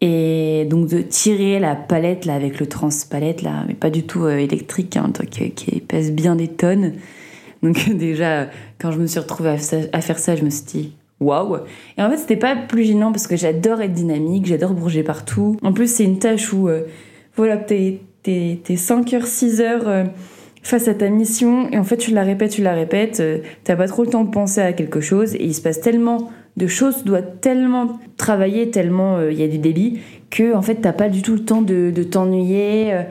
et 0.00 0.66
donc 0.68 0.88
de 0.88 1.00
tirer 1.00 1.58
la 1.58 1.74
palette 1.74 2.26
là 2.26 2.34
avec 2.34 2.60
le 2.60 2.66
transpalette 2.66 3.42
là, 3.42 3.64
mais 3.66 3.74
pas 3.74 3.90
du 3.90 4.04
tout 4.04 4.24
euh, 4.24 4.36
électrique, 4.36 4.96
hein, 4.96 5.10
truc 5.12 5.30
qui 5.30 5.80
pèse 5.80 6.12
bien 6.12 6.36
des 6.36 6.48
tonnes. 6.48 6.92
Donc 7.62 7.88
déjà, 7.94 8.48
quand 8.80 8.92
je 8.92 8.98
me 8.98 9.06
suis 9.06 9.20
retrouvée 9.20 9.56
à, 9.92 10.00
faire 10.00 10.18
ça, 10.18 10.36
je 10.36 10.44
me 10.44 10.50
suis 10.50 10.64
dit 10.64 10.92
waouh. 11.20 11.58
Et 11.96 12.02
en 12.02 12.10
fait, 12.10 12.16
c'était 12.16 12.36
pas 12.36 12.56
plus 12.56 12.84
gênant 12.84 13.12
parce 13.12 13.26
que 13.26 13.36
j'adore 13.36 13.80
être 13.80 13.92
dynamique, 13.92 14.46
j'adore 14.46 14.72
bouger 14.72 15.02
partout. 15.02 15.56
En 15.62 15.72
plus, 15.72 15.86
c'est 15.92 16.04
une 16.04 16.18
tâche 16.18 16.52
où 16.52 16.68
voilà, 17.36 17.56
t'es 17.56 18.00
t'es 18.22 18.76
5 18.76 19.12
heures, 19.14 19.26
6 19.26 19.60
heures 19.60 19.88
euh, 19.88 20.04
face 20.62 20.88
à 20.88 20.94
ta 20.94 21.08
mission 21.08 21.68
et 21.70 21.78
en 21.78 21.84
fait 21.84 21.96
tu 21.96 22.12
la 22.12 22.22
répètes, 22.22 22.52
tu 22.52 22.62
la 22.62 22.74
répètes, 22.74 23.20
euh, 23.20 23.38
t'as 23.64 23.76
pas 23.76 23.88
trop 23.88 24.04
le 24.04 24.10
temps 24.10 24.24
de 24.24 24.30
penser 24.30 24.60
à 24.60 24.72
quelque 24.72 25.00
chose 25.00 25.34
et 25.34 25.44
il 25.44 25.54
se 25.54 25.60
passe 25.60 25.80
tellement 25.80 26.30
de 26.56 26.66
choses, 26.66 26.98
tu 26.98 27.04
dois 27.04 27.22
tellement 27.22 27.98
travailler, 28.16 28.70
tellement 28.70 29.16
euh, 29.16 29.32
il 29.32 29.40
y 29.40 29.42
a 29.42 29.48
du 29.48 29.58
débit 29.58 30.00
que 30.30 30.54
en 30.54 30.62
fait 30.62 30.76
t'as 30.76 30.92
pas 30.92 31.08
du 31.08 31.22
tout 31.22 31.34
le 31.34 31.44
temps 31.44 31.62
de, 31.62 31.90
t'ennuyer 32.04 32.92
euh, 32.92 33.02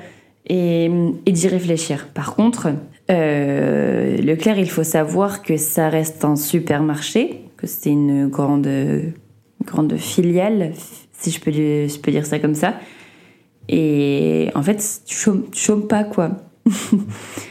et 1.26 1.32
d'y 1.32 1.48
réfléchir. 1.48 2.08
Par 2.14 2.36
contre, 2.36 2.70
Leclerc, 3.12 4.60
il 4.60 4.70
faut 4.70 4.84
savoir 4.84 5.42
que 5.42 5.58
ça 5.58 5.90
reste 5.90 6.24
un 6.26 6.36
supermarché, 6.36 7.46
que 7.58 7.68
c'est 7.68 7.90
une 7.90 8.28
grande, 8.28 8.70
grande 9.66 9.98
filiale, 9.98 10.72
si 11.12 11.32
je 11.32 11.40
peux, 11.40 11.52
je 11.52 12.00
peux 12.00 12.12
dire 12.12 12.26
ça 12.26 12.40
comme 12.40 12.56
ça. 12.56 12.76
Et 13.70 14.50
en 14.56 14.64
fait, 14.64 15.02
tu 15.06 15.16
chômes, 15.16 15.46
tu 15.52 15.62
chômes 15.62 15.88
pas 15.88 16.04
quoi 16.04 16.32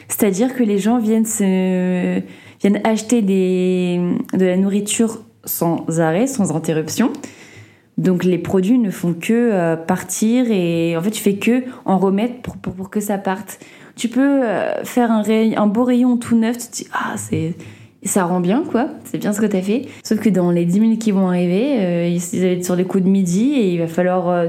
C'est-à-dire 0.09 0.55
que 0.55 0.63
les 0.63 0.79
gens 0.79 0.99
viennent, 0.99 1.25
viennent 1.25 2.81
acheter 2.85 3.23
de 3.23 4.45
la 4.45 4.57
nourriture 4.57 5.23
sans 5.45 6.01
arrêt, 6.01 6.27
sans 6.27 6.55
interruption. 6.55 7.13
Donc 7.99 8.25
les 8.25 8.39
produits 8.39 8.79
ne 8.79 8.91
font 8.91 9.13
que 9.13 9.33
euh, 9.33 9.77
partir 9.77 10.51
et 10.51 10.97
en 10.97 11.03
fait 11.03 11.11
tu 11.11 11.23
fais 11.23 11.35
que 11.35 11.65
en 11.85 11.99
remettre 11.99 12.57
pour, 12.59 12.89
que 12.89 13.01
ça 13.01 13.19
parte. 13.19 13.59
Tu 14.01 14.09
peux 14.09 14.45
euh, 14.45 14.83
faire 14.85 15.11
un, 15.11 15.67
beau 15.67 15.85
rayon 15.85 16.17
tout 16.17 16.35
neuf, 16.35 16.57
tu 16.57 16.67
te 16.69 16.77
dis 16.77 16.89
ah 16.93 17.17
c'est 17.19 17.55
ça 18.03 18.25
rend 18.25 18.41
bien 18.41 18.65
quoi, 18.65 18.89
c'est 19.05 19.19
bien 19.19 19.35
ce 19.35 19.43
que 19.43 19.47
tu 19.47 19.57
as 19.57 19.61
fait. 19.61 19.83
Sauf 20.03 20.21
que 20.21 20.31
dans 20.31 20.51
les 20.51 20.65
10 20.65 20.81
minutes 20.81 21.03
qui 21.03 21.11
vont 21.11 21.29
arriver, 21.29 21.77
euh, 21.81 22.09
ils 22.09 22.39
allaient 22.39 22.55
être 22.55 22.65
sur 22.65 22.77
les 22.77 22.85
coups 22.85 23.05
de 23.05 23.11
midi 23.11 23.53
et 23.57 23.75
il 23.75 23.79
va 23.79 23.89
falloir 23.89 24.49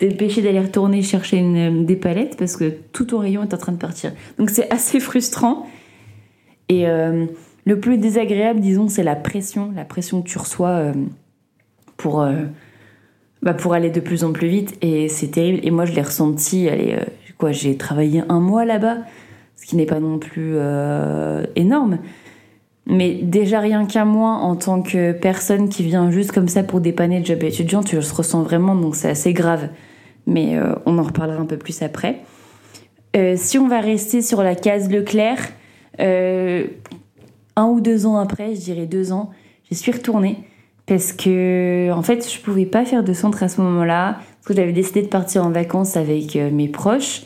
dépêcher 0.00 0.40
d'aller 0.40 0.60
retourner 0.60 1.02
chercher 1.02 1.38
une, 1.38 1.84
des 1.84 1.96
palettes 1.96 2.36
parce 2.36 2.56
que 2.56 2.72
tout 2.92 3.06
ton 3.06 3.18
rayon 3.18 3.42
est 3.42 3.52
en 3.52 3.58
train 3.58 3.72
de 3.72 3.78
partir. 3.78 4.12
Donc 4.38 4.50
c'est 4.50 4.70
assez 4.72 5.00
frustrant. 5.08 5.66
Et 6.68 6.86
euh, 6.86 7.26
le 7.64 7.80
plus 7.80 7.98
désagréable, 7.98 8.60
disons, 8.60 8.86
c'est 8.86 9.02
la 9.02 9.16
pression, 9.16 9.72
la 9.74 9.84
pression 9.84 10.22
que 10.22 10.28
tu 10.28 10.38
reçois 10.38 10.68
euh, 10.68 10.92
pour, 11.96 12.22
euh, 12.22 12.44
bah 13.42 13.52
pour 13.52 13.74
aller 13.74 13.90
de 13.90 13.98
plus 13.98 14.22
en 14.22 14.32
plus 14.32 14.46
vite. 14.46 14.78
Et 14.80 15.08
c'est 15.08 15.32
terrible. 15.32 15.58
Et 15.64 15.72
moi, 15.72 15.86
je 15.86 15.92
l'ai 15.92 16.02
ressenti. 16.02 16.68
Allez, 16.68 16.96
quoi, 17.38 17.52
j'ai 17.52 17.76
travaillé 17.76 18.22
un 18.28 18.40
mois 18.40 18.64
là-bas, 18.64 18.98
ce 19.56 19.66
qui 19.66 19.76
n'est 19.76 19.86
pas 19.86 20.00
non 20.00 20.18
plus 20.18 20.56
énorme. 21.56 21.98
Mais 22.86 23.14
déjà 23.14 23.60
rien 23.60 23.86
qu'à 23.86 24.04
moi, 24.04 24.30
en 24.30 24.56
tant 24.56 24.82
que 24.82 25.12
personne 25.12 25.68
qui 25.68 25.84
vient 25.84 26.10
juste 26.10 26.32
comme 26.32 26.48
ça 26.48 26.62
pour 26.62 26.80
dépanner 26.80 27.20
le 27.20 27.24
job 27.24 27.42
étudiant, 27.44 27.82
tu 27.82 27.96
le 27.96 28.02
ressens 28.02 28.42
vraiment, 28.42 28.74
donc 28.74 28.96
c'est 28.96 29.10
assez 29.10 29.32
grave 29.32 29.68
mais 30.26 30.56
euh, 30.56 30.74
on 30.86 30.98
en 30.98 31.02
reparlera 31.02 31.40
un 31.40 31.46
peu 31.46 31.56
plus 31.56 31.82
après. 31.82 32.20
Euh, 33.16 33.34
si 33.36 33.58
on 33.58 33.68
va 33.68 33.80
rester 33.80 34.22
sur 34.22 34.42
la 34.42 34.54
case 34.54 34.90
Leclerc, 34.90 35.38
euh, 36.00 36.66
un 37.56 37.66
ou 37.66 37.80
deux 37.80 38.06
ans 38.06 38.16
après, 38.16 38.54
je 38.54 38.60
dirais 38.60 38.86
deux 38.86 39.12
ans, 39.12 39.30
je 39.70 39.74
suis 39.74 39.92
retournée 39.92 40.48
parce 40.86 41.12
que 41.12 41.90
en 41.92 42.02
fait 42.02 42.28
je 42.28 42.40
pouvais 42.40 42.66
pas 42.66 42.84
faire 42.84 43.04
de 43.04 43.12
centre 43.12 43.42
à 43.42 43.48
ce 43.48 43.60
moment-là 43.60 44.18
parce 44.42 44.48
que 44.48 44.54
j'avais 44.54 44.72
décidé 44.72 45.02
de 45.02 45.08
partir 45.08 45.44
en 45.44 45.50
vacances 45.50 45.96
avec 45.96 46.34
mes 46.34 46.68
proches 46.68 47.22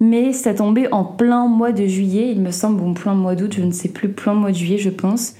mais 0.00 0.32
ça 0.32 0.52
tombait 0.54 0.92
en 0.92 1.04
plein 1.04 1.46
mois 1.46 1.72
de 1.72 1.86
juillet 1.86 2.30
il 2.30 2.40
me 2.40 2.50
semble 2.50 2.80
bon 2.80 2.94
plein 2.94 3.14
mois 3.14 3.34
d'août 3.34 3.54
je 3.56 3.62
ne 3.62 3.72
sais 3.72 3.88
plus 3.88 4.10
plein 4.10 4.34
mois 4.34 4.50
de 4.50 4.56
juillet 4.56 4.78
je 4.78 4.90
pense 4.90 5.34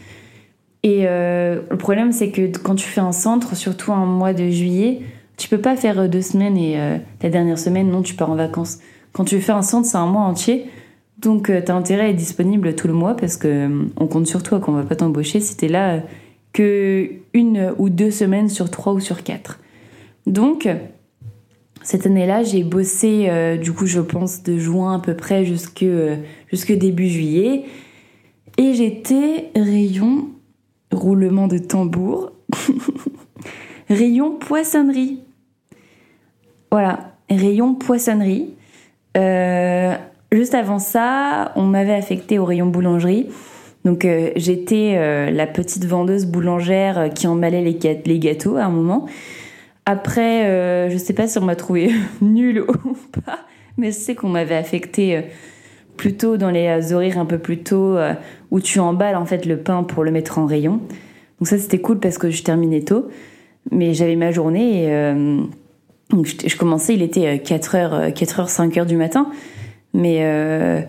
et 0.82 1.02
le 1.04 1.76
problème 1.76 2.12
c'est 2.12 2.30
que 2.30 2.56
quand 2.58 2.74
tu 2.74 2.86
fais 2.86 3.00
un 3.00 3.12
centre 3.12 3.54
surtout 3.56 3.90
en 3.90 4.06
mois 4.06 4.32
de 4.32 4.48
juillet 4.48 5.02
tu 5.36 5.48
peux 5.48 5.58
pas 5.58 5.76
faire 5.76 5.98
euh, 5.98 6.08
deux 6.08 6.22
semaines 6.22 6.56
et 6.56 6.78
euh, 6.78 6.98
la 7.22 7.30
dernière 7.30 7.58
semaine, 7.58 7.90
non, 7.90 8.02
tu 8.02 8.14
pars 8.14 8.30
en 8.30 8.36
vacances. 8.36 8.78
Quand 9.12 9.24
tu 9.24 9.40
fais 9.40 9.52
un 9.52 9.62
centre, 9.62 9.86
c'est 9.86 9.96
un 9.96 10.06
mois 10.06 10.22
entier. 10.22 10.66
Donc, 11.18 11.50
euh, 11.50 11.60
tu 11.64 11.72
intérêt 11.72 12.06
à 12.06 12.08
être 12.08 12.16
disponible 12.16 12.74
tout 12.74 12.88
le 12.88 12.94
mois 12.94 13.16
parce 13.16 13.36
que 13.36 13.88
on 13.96 14.06
compte 14.06 14.26
sur 14.26 14.42
toi 14.42 14.60
qu'on 14.60 14.72
va 14.72 14.82
pas 14.82 14.96
t'embaucher 14.96 15.40
si 15.40 15.56
t'es 15.56 15.68
là 15.68 16.00
que 16.52 17.10
une 17.32 17.74
ou 17.78 17.88
deux 17.88 18.10
semaines 18.10 18.48
sur 18.48 18.70
trois 18.70 18.92
ou 18.92 19.00
sur 19.00 19.22
quatre. 19.22 19.60
Donc, 20.26 20.68
cette 21.84 22.06
année-là, 22.06 22.42
j'ai 22.42 22.64
bossé, 22.64 23.30
du 23.62 23.72
coup, 23.72 23.86
je 23.86 24.00
pense, 24.00 24.42
de 24.42 24.58
juin 24.58 24.96
à 24.96 24.98
peu 24.98 25.14
près 25.14 25.44
jusque, 25.44 25.84
jusque 26.50 26.72
début 26.72 27.08
juillet. 27.08 27.64
Et 28.58 28.74
j'étais 28.74 29.50
rayon, 29.56 30.28
roulement 30.92 31.46
de 31.46 31.58
tambour, 31.58 32.32
rayon 33.88 34.32
poissonnerie. 34.32 35.20
Voilà, 36.70 37.14
rayon 37.30 37.74
poissonnerie. 37.74 38.54
Euh, 39.16 39.94
juste 40.32 40.54
avant 40.54 40.78
ça, 40.78 41.52
on 41.56 41.62
m'avait 41.62 41.94
affecté 41.94 42.38
au 42.38 42.44
rayon 42.44 42.66
boulangerie. 42.66 43.28
Donc 43.84 44.04
euh, 44.04 44.30
j'étais 44.36 44.94
euh, 44.96 45.30
la 45.30 45.46
petite 45.46 45.84
vendeuse 45.84 46.26
boulangère 46.26 47.10
qui 47.14 47.26
emballait 47.26 47.62
les 47.62 48.18
gâteaux 48.18 48.56
à 48.56 48.64
un 48.64 48.70
moment. 48.70 49.06
Après, 49.86 50.88
je 50.90 50.96
sais 50.96 51.12
pas 51.12 51.26
si 51.26 51.38
on 51.38 51.44
m'a 51.44 51.56
trouvé 51.56 51.90
nulle 52.22 52.60
ou 52.60 52.96
pas, 53.24 53.40
mais 53.76 53.92
je 53.92 53.96
sais 53.96 54.14
qu'on 54.14 54.28
m'avait 54.28 54.56
affecté 54.56 55.22
plutôt 55.96 56.36
dans 56.36 56.50
les 56.50 56.92
horaires 56.92 57.18
un 57.18 57.26
peu 57.26 57.38
plus 57.38 57.58
tôt 57.58 57.96
où 58.50 58.60
tu 58.60 58.80
emballes 58.80 59.16
en 59.16 59.26
fait 59.26 59.44
le 59.46 59.58
pain 59.58 59.82
pour 59.82 60.04
le 60.04 60.10
mettre 60.10 60.38
en 60.38 60.46
rayon. 60.46 60.80
Donc 61.38 61.48
ça 61.48 61.58
c'était 61.58 61.80
cool 61.80 61.98
parce 61.98 62.18
que 62.18 62.30
je 62.30 62.42
terminais 62.42 62.80
tôt, 62.80 63.08
mais 63.70 63.92
j'avais 63.92 64.16
ma 64.16 64.30
journée 64.30 64.84
et 64.84 65.14
donc 66.10 66.26
je, 66.26 66.56
commençais, 66.56 66.94
il 66.94 67.02
était 67.02 67.36
4h, 67.36 68.12
4h, 68.12 68.48
5h 68.48 68.86
du 68.86 68.96
matin. 68.96 69.30
Mais, 69.94 70.18
euh, 70.22 70.80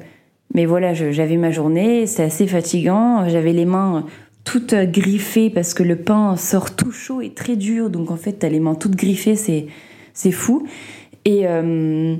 mais 0.53 0.65
voilà, 0.65 0.93
j'avais 0.93 1.37
ma 1.37 1.51
journée, 1.51 2.05
c'est 2.05 2.23
assez 2.23 2.47
fatigant. 2.47 3.27
J'avais 3.27 3.53
les 3.53 3.65
mains 3.65 4.05
toutes 4.45 4.73
griffées 4.73 5.49
parce 5.49 5.73
que 5.73 5.83
le 5.83 5.97
pain 5.97 6.37
sort 6.37 6.75
tout 6.75 6.91
chaud 6.91 7.21
et 7.21 7.31
très 7.31 7.57
dur. 7.57 7.89
Donc 7.89 8.11
en 8.11 8.15
fait, 8.15 8.33
t'as 8.33 8.49
les 8.49 8.61
mains 8.61 8.75
toutes 8.75 8.95
griffées, 8.95 9.35
c'est, 9.35 9.67
c'est 10.13 10.31
fou. 10.31 10.65
Et, 11.25 11.41
euh, 11.47 12.15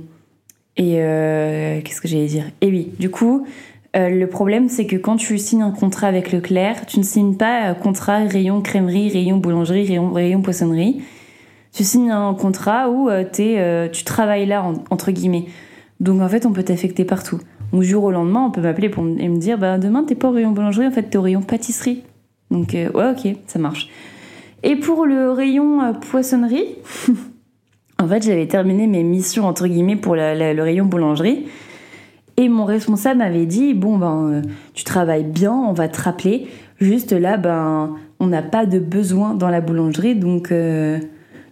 et 0.75 0.96
euh, 0.98 1.79
qu'est-ce 1.82 2.01
que 2.01 2.10
j'allais 2.10 2.25
dire? 2.25 2.46
Et 2.60 2.67
oui, 2.67 2.91
du 3.00 3.10
coup, 3.10 3.48
le 3.94 4.25
problème, 4.25 4.67
c'est 4.67 4.86
que 4.86 4.98
quand 4.98 5.15
tu 5.15 5.38
signes 5.38 5.62
un 5.62 5.72
contrat 5.72 6.08
avec 6.08 6.34
Leclerc, 6.34 6.86
tu 6.86 7.00
ne 7.00 7.05
signes 7.05 7.36
pas 7.36 7.74
contrat 7.75 8.25
rayon 8.25 8.62
crèmerie, 8.62 9.10
rayon 9.10 9.38
boulangerie, 9.38 9.88
rayon, 9.88 10.12
rayon 10.12 10.41
poissonnerie 10.41 11.01
tu 11.75 11.84
signes 11.84 12.12
un 12.12 12.34
contrat 12.34 12.89
où 12.89 13.10
euh, 13.10 13.25
euh, 13.39 13.89
tu 13.89 14.03
travailles 14.05 14.46
là, 14.46 14.65
entre 14.89 15.12
guillemets. 15.12 15.46
Donc 16.00 16.22
en 16.22 16.29
fait, 16.29 16.46
on 16.46 16.53
peut 16.53 16.63
t'affecter 16.63 17.03
partout. 17.03 17.39
Donc 17.74 17.82
du 17.82 17.88
jour 17.88 18.05
au 18.05 18.12
lendemain, 18.12 18.46
on 18.46 18.51
peut 18.51 18.62
m'appeler 18.62 18.88
pour 18.88 19.03
et 19.05 19.27
me 19.27 19.38
dire 19.38 19.58
bah, 19.58 19.77
demain, 19.77 20.03
t'es 20.03 20.15
pas 20.15 20.29
au 20.29 20.32
rayon 20.32 20.51
boulangerie, 20.51 20.88
en 20.88 20.91
fait, 20.91 21.03
t'es 21.03 21.17
au 21.17 21.22
rayon 21.22 21.41
pâtisserie. 21.41 22.03
Donc 22.52 22.75
euh, 22.75 22.90
ouais, 22.92 23.12
ok, 23.12 23.38
ça 23.48 23.60
marche. 23.60 23.90
Et 24.64 24.75
pour 24.75 25.06
le 25.06 25.32
rayon 25.32 25.94
poissonnerie, 25.94 26.75
en 28.02 28.08
fait, 28.08 28.24
j'avais 28.24 28.48
terminé 28.48 28.88
mes 28.88 29.04
missions, 29.04 29.46
entre 29.46 29.68
guillemets, 29.68 29.96
pour 29.96 30.16
le 30.16 30.62
rayon 30.62 30.86
boulangerie. 30.86 31.48
Et 32.38 32.50
mon 32.50 32.66
responsable 32.66 33.20
m'avait 33.20 33.46
dit 33.46 33.74
bon 33.74 33.98
ben 33.98 34.42
tu 34.74 34.84
travailles 34.84 35.24
bien, 35.24 35.54
on 35.54 35.72
va 35.72 35.88
te 35.88 36.02
rappeler. 36.02 36.48
Juste 36.82 37.14
là 37.14 37.38
ben 37.38 37.96
on 38.20 38.28
n'a 38.28 38.42
pas 38.42 38.66
de 38.66 38.78
besoin 38.78 39.36
dans 39.36 39.50
la 39.50 39.62
boulangerie 39.62 40.16
donc 40.16 40.52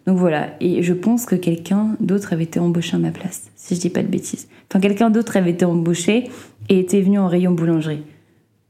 donc 0.06 0.18
voilà, 0.18 0.50
et 0.60 0.84
je 0.84 0.94
pense 0.94 1.26
que 1.26 1.36
quelqu'un 1.36 1.96
d'autre 2.00 2.34
avait 2.34 2.44
été 2.44 2.60
embauché 2.60 2.96
à 2.96 3.00
ma 3.00 3.12
place, 3.12 3.50
si 3.56 3.76
je 3.76 3.80
dis 3.80 3.90
pas 3.90 4.04
de 4.04 4.08
bêtises. 4.08 4.50
Enfin, 4.70 4.82
quelqu'un 4.82 5.10
d'autre 5.10 5.38
avait 5.38 5.52
été 5.52 5.64
embauché 5.64 6.30
et 6.70 6.80
était 6.80 7.02
venu 7.02 7.20
en 7.20 7.28
rayon 7.28 7.52
boulangerie. 7.52 8.04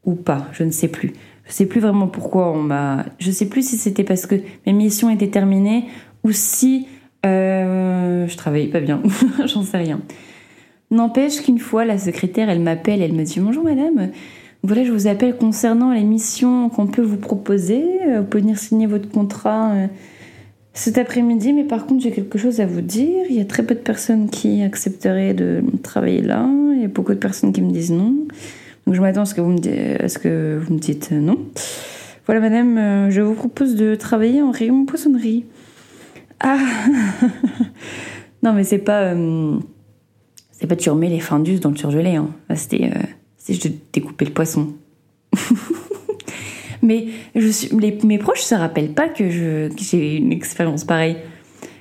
Ou 0.06 0.15
pas, 0.15 0.48
je 0.51 0.63
ne 0.63 0.72
sais 0.72 0.89
plus. 0.89 1.13
Je 1.45 1.51
sais 1.51 1.65
plus 1.65 1.81
vraiment 1.81 2.07
pourquoi 2.07 2.51
on 2.51 2.62
m'a. 2.62 3.05
Je 3.19 3.31
sais 3.31 3.47
plus 3.47 3.67
si 3.67 3.77
c'était 3.77 4.03
parce 4.03 4.25
que 4.25 4.35
mes 4.65 4.73
missions 4.73 5.09
étaient 5.09 5.29
terminées 5.29 5.85
ou 6.23 6.31
si 6.31 6.88
euh, 7.25 8.27
je 8.27 8.38
travaillais 8.38 8.67
pas 8.67 8.79
bien. 8.79 9.01
J'en 9.45 9.63
sais 9.63 9.77
rien. 9.77 10.01
N'empêche 10.91 11.41
qu'une 11.41 11.59
fois, 11.59 11.85
la 11.85 11.97
secrétaire, 11.97 12.50
elle 12.50 12.59
m'appelle, 12.59 13.01
elle 13.01 13.13
me 13.13 13.23
dit 13.23 13.39
Bonjour 13.39 13.63
madame, 13.63 14.12
voilà, 14.63 14.83
je 14.85 14.91
vous 14.91 15.07
appelle 15.07 15.35
concernant 15.35 15.91
les 15.91 16.03
missions 16.03 16.69
qu'on 16.69 16.88
peut 16.88 17.01
vous 17.01 17.17
proposer. 17.17 17.83
Euh, 18.07 18.21
vous 18.21 18.25
pouvez 18.25 18.41
venir 18.41 18.57
signer 18.57 18.88
votre 18.88 19.09
contrat. 19.09 19.71
Euh, 19.71 19.88
cet 20.75 20.97
après-midi, 20.97 21.53
mais 21.53 21.65
par 21.65 21.85
contre, 21.85 22.01
j'ai 22.01 22.12
quelque 22.12 22.39
chose 22.39 22.59
à 22.59 22.65
vous 22.65 22.81
dire. 22.81 23.25
Il 23.29 23.35
y 23.35 23.41
a 23.41 23.45
très 23.45 23.63
peu 23.63 23.75
de 23.75 23.79
personnes 23.79 24.29
qui 24.29 24.63
accepteraient 24.63 25.35
de 25.35 25.63
travailler 25.83 26.21
là. 26.21 26.50
Il 26.73 26.81
y 26.81 26.85
a 26.85 26.88
beaucoup 26.88 27.13
de 27.13 27.19
personnes 27.19 27.53
qui 27.53 27.62
me 27.62 27.71
disent 27.71 27.91
non. 27.91 28.15
Donc 28.85 28.95
je 28.95 29.01
m'attends 29.01 29.21
à 29.21 29.25
ce 29.25 29.33
que 29.33 29.41
vous 29.41 29.51
me, 30.73 30.79
dites 30.79 31.11
non. 31.11 31.37
Voilà, 32.25 32.41
madame, 32.41 32.77
euh, 32.77 33.09
je 33.09 33.21
vous 33.21 33.33
propose 33.33 33.75
de 33.75 33.95
travailler 33.95 34.41
en 34.41 34.51
rayon 34.51 34.85
poissonnerie. 34.85 35.45
Ah 36.39 36.57
Non, 38.43 38.53
mais 38.53 38.63
c'est 38.63 38.77
pas. 38.77 39.13
Euh, 39.13 39.57
c'est 40.51 40.67
pas 40.67 40.75
tu 40.75 40.89
remets 40.89 41.09
les 41.09 41.19
findus 41.19 41.59
dans 41.59 41.71
le 41.71 41.77
surgelé. 41.77 42.15
Hein. 42.15 42.29
C'était. 42.55 42.91
Euh, 42.95 43.01
c'est 43.37 43.53
juste 43.53 43.71
découper 43.91 44.25
le 44.25 44.31
poisson. 44.31 44.73
Mais 46.81 47.07
je 47.33 47.75
mes 48.05 48.17
proches 48.17 48.41
ne 48.41 48.43
se 48.43 48.55
rappellent 48.55 48.93
pas 48.93 49.07
que, 49.07 49.29
j'ai 49.29 50.17
une 50.17 50.33
expérience 50.33 50.83
pareille. 50.83 51.17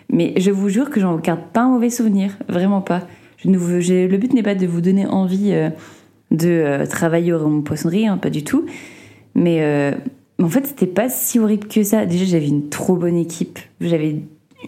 Mais 0.09 0.35
je 0.37 0.51
vous 0.51 0.69
jure 0.69 0.91
que 0.91 1.01
j'en 1.01 1.17
garde 1.17 1.41
pas 1.53 1.63
un 1.63 1.71
mauvais 1.71 1.91
souvenir, 1.91 2.37
vraiment 2.49 2.81
pas. 2.81 3.07
Je 3.39 3.49
le 3.49 4.17
but 4.17 4.33
n'est 4.33 4.45
pas 4.45 4.55
de 4.55 4.67
vous 4.67 4.81
donner 4.81 5.07
envie 5.07 5.53
euh, 5.53 5.71
de 6.33 6.85
travailler 6.89 7.33
au 7.33 7.39
rayon 7.39 7.63
poissonnerie, 7.63 8.09
hein, 8.09 8.17
pas 8.17 8.31
du 8.31 8.43
tout. 8.43 8.67
Mais 9.37 9.95
en 10.43 10.49
fait, 10.49 10.67
c'était 10.67 10.87
pas 10.87 11.09
si 11.09 11.39
horrible 11.39 11.69
que 11.69 11.83
ça. 11.83 12.05
Déjà, 12.05 12.25
j'avais 12.25 12.49
une 12.49 12.69
trop 12.69 12.97
bonne 12.97 13.17
équipe. 13.17 13.59
J'avais 13.81 14.17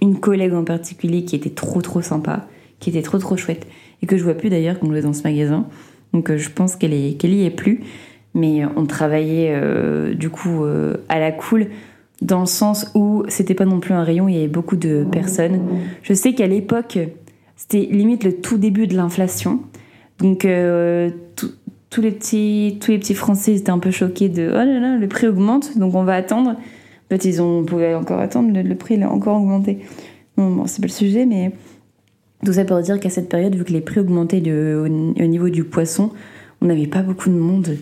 une 0.01 0.21
collègue 0.21 0.55
en 0.55 0.65
particulier 0.65 1.25
qui 1.25 1.37
était 1.37 1.51
trop 1.51 1.83
trop 1.83 2.03
sympa, 2.03 2.47
qui 2.81 2.91
était 2.91 3.03
trop 3.03 3.19
trop 3.19 3.37
chouette 3.37 3.67
et 4.03 4.07
que 4.07 4.17
je 4.17 4.25
vois 4.25 4.35
plus 4.35 4.51
d'ailleurs 4.51 4.79
quand 4.79 4.93
je 4.93 5.01
dans 5.01 5.13
ce 5.13 5.23
magasin. 5.23 5.67
Donc 6.13 6.31
euh, 6.31 6.37
je 6.37 6.51
pense 6.51 6.77
qu'elle 6.77 6.93
est 6.93 7.19
qu'elle 7.19 7.35
y 7.35 7.45
est 7.45 7.51
plus. 7.51 7.81
Mais 8.35 8.65
euh, 8.65 8.69
on 8.77 8.87
travaillait 8.87 9.53
euh, 9.55 10.15
du 10.15 10.31
coup 10.31 10.65
à 11.09 11.19
la 11.19 11.33
cool 11.33 11.69
dans 12.23 12.41
le 12.41 12.47
sens 12.47 12.91
où 12.95 13.25
c'était 13.29 13.55
pas 13.55 13.65
non 13.65 13.81
plus 13.81 13.93
un 13.93 14.05
rayon, 14.05 14.29
il 14.29 14.35
y 14.35 14.39
avait 14.39 14.49
beaucoup 14.49 14.77
de 14.77 15.05
personnes. 15.11 15.61
Je 16.03 16.15
sais 16.15 16.33
qu'à 16.33 16.47
l'époque, 16.47 16.99
c'était 17.57 17.89
limite 17.91 18.25
le 18.25 18.35
tout 18.35 18.57
début 18.57 18.87
de 18.87 18.97
l'inflation. 18.97 19.61
Donc 20.21 20.47
tous 21.91 22.01
les 22.01 22.11
petits 22.11 22.79
tous 22.81 22.91
les 22.91 22.99
petits 22.99 23.15
Français 23.15 23.55
étaient 23.55 23.71
un 23.71 23.79
peu 23.79 23.91
choqués 23.91 24.29
de 24.29 24.49
oh 24.51 24.57
là 24.57 24.81
là 24.81 24.97
le 24.97 25.09
prix 25.09 25.27
augmente 25.27 25.77
donc 25.79 25.95
on 25.95 26.05
va 26.05 26.15
attendre. 26.15 26.51
En 26.51 27.09
fait 27.09 27.25
ils 27.25 27.43
ont 27.43 27.65
pouvaient 27.65 27.95
encore 27.95 28.21
attendre 28.21 28.51
le, 28.53 28.75
prix 28.75 28.95
il 28.95 29.03
a 29.03 29.11
encore 29.11 29.37
augmenté. 29.37 29.79
Bon, 30.37 30.51
bon 30.51 30.67
c'est 30.67 30.81
pas 30.81 30.87
le 30.87 30.93
sujet 30.93 31.27
mais 31.27 31.53
tout 32.45 32.53
ça 32.53 32.65
pour 32.65 32.81
dire 32.81 33.01
qu'à 33.01 33.11
cette 33.11 33.29
période, 33.29 33.55
vu 33.55 33.65
que 33.65 33.73
les 33.73 33.81
prix 33.81 34.01
augmentaient 34.01 34.43
au, 34.51 34.89
niveau 34.89 35.49
du 35.49 35.65
poisson, 35.65 36.11
on 36.61 36.67
n'avait 36.67 36.87
pas 36.87 37.03
beaucoup 37.03 37.31
de 37.31 37.35
monde. 37.35 37.79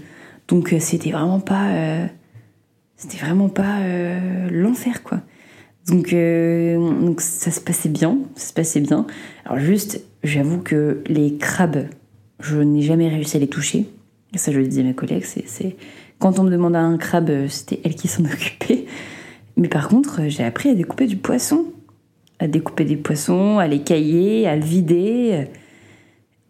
Donc 0.49 0.73
euh, 0.73 0.79
c'était 0.79 1.11
vraiment 1.11 1.41
pas. 1.41 1.69
Euh, 1.71 2.07
c'était 2.97 3.19
vraiment 3.19 3.49
pas 3.49 3.81
euh, 3.81 4.49
l'enfer, 4.51 5.03
quoi. 5.03 5.21
Donc, 5.89 6.15
donc 6.15 7.21
ça 7.21 7.51
se 7.51 7.61
passait 7.61 7.89
bien, 7.89 8.19
ça 8.37 8.49
se 8.49 8.53
passait 8.53 8.81
bien. 8.81 9.05
Alors 9.45 9.59
juste, 9.59 10.01
j'avoue 10.23 10.59
que 10.59 11.03
les 11.09 11.37
crabes, 11.39 11.87
je 12.43 12.59
n'ai 12.59 12.83
jamais 12.83 13.09
réussi 13.09 13.37
à 13.37 13.41
les 13.41 13.49
toucher. 13.49 13.87
Ça, 14.35 14.53
je 14.53 14.59
le 14.59 14.67
disais 14.67 14.83
à 14.83 14.85
mes 14.85 14.95
collègues, 14.95 15.25
c'est 15.25 15.77
quand 16.19 16.39
on 16.39 16.45
me 16.45 16.51
demandait 16.51 16.79
un 16.79 16.99
crabe, 16.99 17.31
c'était 17.49 17.81
elle 17.85 17.95
qui 17.95 18.09
s'en 18.09 18.25
occupait. 18.27 18.87
Mais 19.57 19.69
par 19.69 19.89
contre, 19.89 20.23
j'ai 20.29 20.45
appris 20.45 20.69
à 20.69 20.75
découper 20.75 21.07
du 21.07 21.17
poisson 21.17 21.67
à 22.43 22.49
découper 22.49 22.85
des 22.85 22.97
poissons, 22.97 23.59
à 23.59 23.69
les 23.69 23.83
cailler, 23.83 24.49
à 24.49 24.57
le 24.57 24.63
vider. 24.63 25.45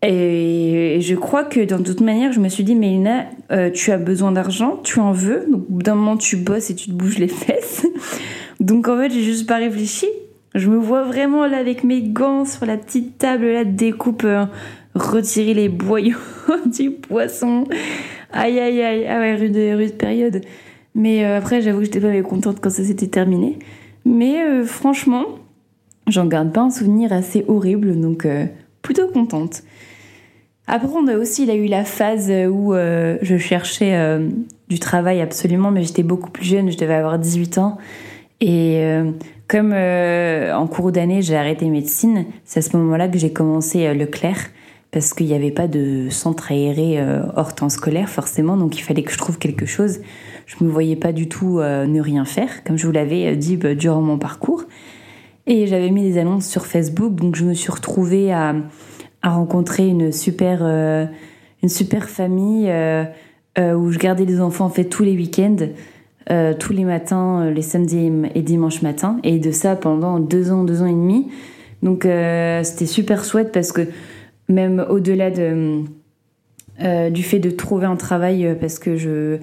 Et 0.03 0.99
je 1.01 1.15
crois 1.15 1.45
que 1.45 1.61
dans 1.61 1.83
toute 1.83 2.01
manière, 2.01 2.33
je 2.33 2.41
me 2.41 2.49
suis 2.49 2.65
dit, 2.65 2.75
Mélina, 2.75 3.27
euh, 3.53 3.71
tu 3.71 3.93
as 3.93 3.99
besoin 3.99 4.33
d'argent, 4.33 4.81
tu 4.83 4.99
en 5.01 5.13
veux. 5.13 5.47
Donc, 5.51 5.67
d'un 5.83 5.95
moment, 5.95 6.17
tu 6.17 6.37
bosses 6.37 6.71
et 6.71 6.75
tu 6.75 6.87
te 6.87 6.93
bouges 6.93 7.19
les 7.19 7.29
fesses. 7.29 7.87
Donc, 8.59 8.89
en 8.89 8.97
fait, 8.97 9.11
j'ai 9.11 9.23
juste 9.23 9.47
pas 9.47 9.57
réfléchi. 9.57 10.07
Je 10.55 10.69
me 10.69 10.77
vois 10.77 11.05
vraiment 11.05 11.47
là 11.47 11.59
avec 11.59 11.85
mes 11.85 12.03
gants 12.03 12.45
sur 12.47 12.67
la 12.67 12.77
petite 12.79 13.19
table 13.19 13.47
là 13.47 13.65
de 13.65 13.71
découpe, 13.71 14.25
euh, 14.25 14.47
retirer 14.95 15.55
les 15.55 15.69
boyaux 15.69 16.19
du 16.67 16.91
poisson. 16.91 17.65
Aïe, 18.33 18.59
aïe, 18.59 18.83
aïe. 18.83 19.07
Ah 19.09 19.19
ouais, 19.19 19.35
rude, 19.35 19.57
rude 19.57 19.97
période. 19.97 20.41
Mais 20.95 21.25
euh, 21.25 21.39
après, 21.39 21.63
j'avoue 21.63 21.79
que 21.79 21.85
j'étais 21.85 22.01
pas 22.01 22.11
mécontente 22.11 22.59
quand 22.61 22.71
ça 22.71 22.85
s'était 22.85 23.07
terminé. 23.07 23.59
Mais 24.05 24.65
franchement, 24.65 25.25
J'en 26.09 26.27
garde 26.27 26.53
pas 26.53 26.63
un 26.63 26.71
souvenir 26.71 27.13
assez 27.13 27.45
horrible, 27.47 27.99
donc 28.01 28.27
euh, 28.27 28.47
plutôt 28.83 29.07
contente. 29.09 29.63
Après, 30.67 30.89
on 30.89 31.07
a 31.07 31.17
aussi, 31.17 31.45
il 31.45 31.51
a 31.51 31.55
eu 31.55 31.67
la 31.67 31.85
phase 31.85 32.31
où 32.51 32.75
euh, 32.75 33.19
je 33.23 33.37
cherchais 33.37 33.95
euh, 33.95 34.29
du 34.69 34.81
travail 34.81 35.21
absolument, 35.21 35.71
mais 35.71 35.83
j'étais 35.83 36.03
beaucoup 36.03 36.31
plus 36.31 36.45
jeune, 36.45 36.71
je 36.71 36.79
devais 36.79 36.95
avoir 36.95 37.19
18 37.19 37.59
ans. 37.59 37.79
Et 38.41 38.85
comme 39.47 39.73
en 39.73 40.67
cours 40.67 40.91
d'année, 40.91 41.23
j'ai 41.23 41.37
arrêté 41.37 41.67
médecine, 41.67 42.25
c'est 42.45 42.59
à 42.59 42.63
ce 42.63 42.77
moment-là 42.77 43.07
que 43.07 43.17
j'ai 43.17 43.33
commencé 43.33 43.95
Leclerc, 43.95 44.49
parce 44.93 45.15
qu'il 45.15 45.27
n'y 45.27 45.35
avait 45.35 45.51
pas 45.51 45.69
de 45.69 46.09
centre 46.11 46.53
aéré 46.53 47.03
hors 47.35 47.55
temps 47.55 47.71
scolaire, 47.71 48.09
forcément, 48.09 48.57
donc 48.57 48.79
il 48.79 48.83
fallait 48.83 49.03
que 49.03 49.11
je 49.11 49.19
trouve 49.19 49.39
quelque 49.39 49.67
chose. 49.67 50.01
Je 50.47 50.57
ne 50.61 50.69
me 50.69 50.73
voyais 50.73 50.97
pas 50.97 51.13
du 51.13 51.29
tout 51.29 51.61
ne 51.61 52.01
rien 52.01 52.27
faire, 52.27 52.63
comme 52.63 52.77
je 52.77 52.87
vous 52.87 52.93
l'avais 52.93 53.35
dit 53.35 53.57
bah, 53.57 53.75
durant 53.75 54.03
mon 54.03 54.19
parcours. 54.19 54.67
Et 55.47 55.67
j'avais 55.67 55.91
mis 55.91 56.03
des 56.03 56.19
annonces 56.19 56.47
sur 56.47 56.67
Facebook, 56.67 57.15
donc 57.17 57.35
je 57.35 57.45
me 57.45 57.55
suis 57.55 57.73
retrouvée 57.73 58.33
à, 58.33 58.55
rencontrer 59.25 59.87
une 59.87 60.11
super, 60.11 60.61
euh, 60.63 61.07
une 61.63 61.69
super 61.69 62.09
famille 62.09 62.69
euh, 62.69 63.05
euh, 63.59 63.75
où 63.75 63.93
je 63.93 63.99
gardais 63.99 64.25
les 64.25 64.41
enfants 64.41 64.65
en 64.65 64.71
fait 64.71 64.85
tous 64.85 65.05
les 65.05 65.15
week-ends, 65.17 65.69
tous 66.59 66.73
les 66.73 66.85
matins, 66.85 67.51
les 67.51 67.63
samedis 67.63 68.11
et 68.35 68.43
dimanches 68.43 68.83
matins, 68.83 69.19
et 69.23 69.39
de 69.39 69.51
ça 69.51 69.77
pendant 69.77 70.19
deux 70.19 70.51
ans, 70.51 70.65
deux 70.65 70.81
ans 70.81 70.87
et 70.87 70.93
demi. 70.93 71.31
Donc 71.83 72.07
c'était 72.63 72.87
super 72.87 73.25
chouette 73.25 73.51
parce 73.53 73.73
que 73.73 73.89
même 74.49 74.85
au-delà 74.89 75.31
de, 75.31 75.83
du 77.11 77.23
fait 77.23 77.39
de 77.39 77.51
trouver 77.51 77.87
un 77.87 77.97
travail, 77.97 78.57
parce 78.61 78.79
que 78.79 78.97
je 78.97 79.39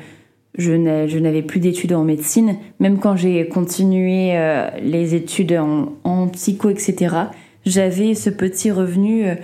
n'avais 1.17 1.41
plus 1.41 1.59
d'études 1.59 1.93
en 1.93 2.03
médecine. 2.03 2.57
Même 2.79 2.99
quand 2.99 3.15
j'ai 3.15 3.47
continué 3.47 4.37
euh, 4.37 4.69
les 4.81 5.15
études 5.15 5.59
en, 6.03 6.27
psycho, 6.27 6.69
etc., 6.69 7.15
j'avais 7.65 8.13
ce 8.13 8.29
petit 8.29 8.71
revenu 8.71 9.25
euh, 9.27 9.35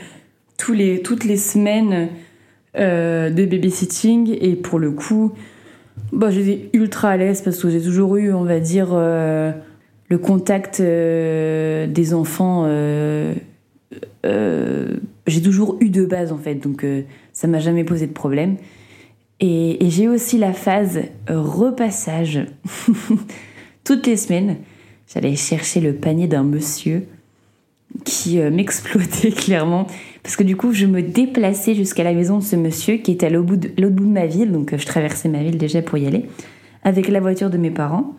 toutes 0.57 1.25
les 1.25 1.37
semaines 1.37 2.09
euh, 2.77 3.29
de 3.29 3.45
babysitting. 3.45 4.37
Et 4.41 4.55
pour 4.55 4.79
le 4.79 4.91
coup, 4.91 5.33
bah, 6.11 6.31
j'étais 6.31 6.69
ultra 6.73 7.09
à 7.09 7.17
l'aise 7.17 7.41
parce 7.41 7.61
que 7.61 7.69
j'ai 7.69 7.81
toujours 7.81 8.17
eu, 8.17 8.33
on 8.33 8.43
va 8.43 8.59
dire, 8.59 8.93
le 8.93 10.17
contact 10.17 10.81
des 10.81 12.13
enfants. 12.13 12.65
J'ai 15.27 15.41
toujours 15.41 15.77
eu 15.79 15.89
de 15.89 16.05
base, 16.05 16.31
en 16.31 16.37
fait. 16.37 16.55
Donc, 16.55 16.85
ça 17.33 17.47
m'a 17.47 17.59
jamais 17.59 17.83
posé 17.83 18.07
de 18.07 18.13
problème. 18.13 18.57
Et, 19.39 19.77
j'ai 19.89 20.07
aussi 20.07 20.37
la 20.37 20.53
phase 20.53 21.01
repassage. 21.27 22.45
Toutes 23.83 24.07
les 24.07 24.17
semaines, 24.17 24.57
j'allais 25.13 25.35
chercher 25.35 25.81
le 25.81 25.93
panier 25.93 26.27
d'un 26.27 26.43
monsieur 26.43 27.05
qui 28.03 28.39
euh, 28.39 28.51
m'exploitait 28.51 29.31
clairement. 29.31 29.87
Parce 30.23 30.35
que 30.35 30.43
du 30.43 30.55
coup, 30.55 30.73
je 30.73 30.85
me 30.85 31.01
déplaçais 31.01 31.75
jusqu'à 31.75 32.03
la 32.03 32.13
maison 32.13 32.39
de 32.39 32.43
ce 32.43 32.55
monsieur 32.55 32.97
qui 32.97 33.11
était 33.11 33.27
à 33.27 33.29
l'autre 33.29 33.45
bout, 33.45 33.57
de, 33.57 33.87
bout 33.87 34.05
de 34.05 34.09
ma 34.09 34.25
ville. 34.25 34.51
Donc, 34.51 34.73
euh, 34.73 34.77
je 34.77 34.85
traversais 34.85 35.29
ma 35.29 35.43
ville 35.43 35.57
déjà 35.57 35.81
pour 35.81 35.97
y 35.97 36.07
aller. 36.07 36.25
Avec 36.83 37.07
la 37.07 37.19
voiture 37.19 37.49
de 37.49 37.57
mes 37.57 37.71
parents. 37.71 38.15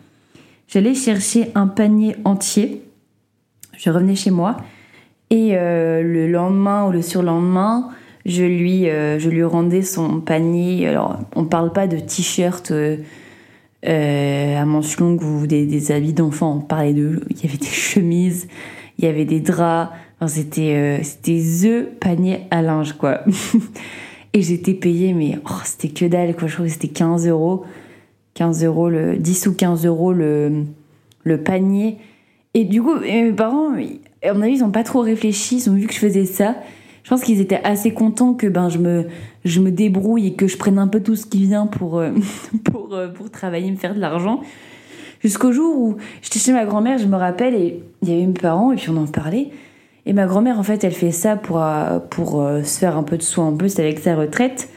J'allais 0.67 0.95
chercher 0.95 1.47
un 1.55 1.67
panier 1.67 2.15
entier. 2.25 2.81
Je 3.77 3.89
revenais 3.89 4.15
chez 4.15 4.31
moi. 4.31 4.57
Et 5.29 5.57
euh, 5.57 6.01
le 6.01 6.27
lendemain 6.27 6.87
ou 6.87 6.91
le 6.91 7.01
surlendemain, 7.01 7.89
je 8.27 8.43
lui, 8.43 8.89
euh, 8.89 9.17
je 9.19 9.29
lui 9.29 9.43
rendais 9.43 9.81
son 9.81 10.19
panier. 10.19 10.85
Alors, 10.87 11.17
on 11.35 11.45
parle 11.45 11.71
pas 11.71 11.87
de 11.87 11.97
t-shirt 11.97 12.71
euh, 12.71 12.97
euh, 13.87 14.57
à 14.61 14.65
manches 14.65 14.99
longues 14.99 15.23
ou 15.23 15.47
des, 15.47 15.91
habits 15.93 16.11
d'enfant. 16.11 16.57
On 16.57 16.59
parlait 16.59 16.93
de, 16.93 17.21
il 17.29 17.41
y 17.41 17.47
avait 17.47 17.57
des 17.57 17.65
chemises, 17.65 18.49
il 18.97 19.05
y 19.05 19.07
avait 19.07 19.23
des 19.23 19.39
draps. 19.39 19.93
c'était, 20.27 20.99
c'était 21.03 21.39
the 21.39 21.99
panier 21.99 22.41
à 22.51 22.61
linge, 22.61 22.93
quoi. 22.93 23.21
Et 24.33 24.41
j'étais 24.41 24.73
payée, 24.73 25.13
mais 25.13 25.39
oh, 25.49 25.61
c'était 25.63 25.87
que 25.87 26.05
dalle, 26.05 26.35
quoi. 26.35 26.49
Je 26.49 26.53
crois 26.55 26.65
que 26.65 26.71
c'était 26.71 26.89
15 26.89 27.29
euros. 27.29 27.63
15 28.33 28.65
euros, 28.65 28.89
le, 28.89 29.15
10 29.15 29.47
ou 29.47 29.53
15 29.55 29.85
euros 29.85 30.11
le, 30.11 30.65
le 31.23 31.41
panier. 31.41 31.97
Et 32.53 32.65
du 32.65 32.83
coup, 32.83 32.99
mes 32.99 33.31
parents, 33.31 33.71
à 34.27 34.33
mon 34.33 34.41
avis, 34.41 34.57
ils 34.57 34.63
ont 34.63 34.71
pas 34.71 34.83
trop 34.83 35.01
réfléchi. 35.01 35.57
Ils 35.57 35.69
ont 35.69 35.73
vu 35.73 35.87
que 35.87 35.93
je 35.93 35.99
faisais 35.99 36.25
ça. 36.25 36.55
Je 37.07 37.09
pense 37.09 37.23
qu'ils 37.23 37.39
étaient 37.39 37.61
assez 37.63 37.93
contents 37.93 38.33
que 38.33 38.47
ben 38.47 38.67
je 38.67 38.79
me 38.79 39.05
je 39.45 39.61
me 39.61 39.71
débrouille 39.71 40.27
et 40.27 40.33
que 40.33 40.47
je 40.47 40.57
prenne 40.57 40.77
un 40.77 40.89
peu 40.89 41.01
tout 41.01 41.15
ce 41.15 41.25
qui 41.25 41.45
vient 41.45 41.65
pour 41.65 41.99
euh, 41.99 42.11
pour 42.65 42.93
euh, 42.93 43.07
pour 43.07 43.31
travailler 43.31 43.71
me 43.71 43.77
faire 43.77 43.95
de 43.95 44.01
l'argent. 44.01 44.41
Jusqu'au 45.23 45.53
jour 45.53 45.73
où 45.77 45.95
j'étais 46.21 46.39
chez 46.39 46.51
ma 46.51 46.65
grand-mère 46.65 46.97
je 46.97 47.07
me 47.07 47.15
rappelle 47.15 47.55
et 47.55 47.81
il 48.01 48.09
y 48.09 48.11
avait 48.11 48.25
mes 48.25 48.33
parents 48.33 48.73
et 48.73 48.75
puis 48.75 48.89
on 48.89 48.97
en 48.97 49.05
parlait. 49.05 49.51
Et 50.05 50.11
ma 50.11 50.25
grand-mère 50.25 50.59
en 50.59 50.63
fait 50.63 50.83
elle 50.83 50.91
fait 50.91 51.11
ça 51.11 51.37
pour 51.37 51.63
euh, 51.63 51.99
pour 51.99 52.45
se 52.63 52.77
faire 52.77 52.97
un 52.97 53.03
peu 53.03 53.15
de 53.15 53.23
soins 53.23 53.47
en 53.47 53.55
plus 53.55 53.79
avec 53.79 53.99
sa 53.99 54.17
retraite. 54.17 54.67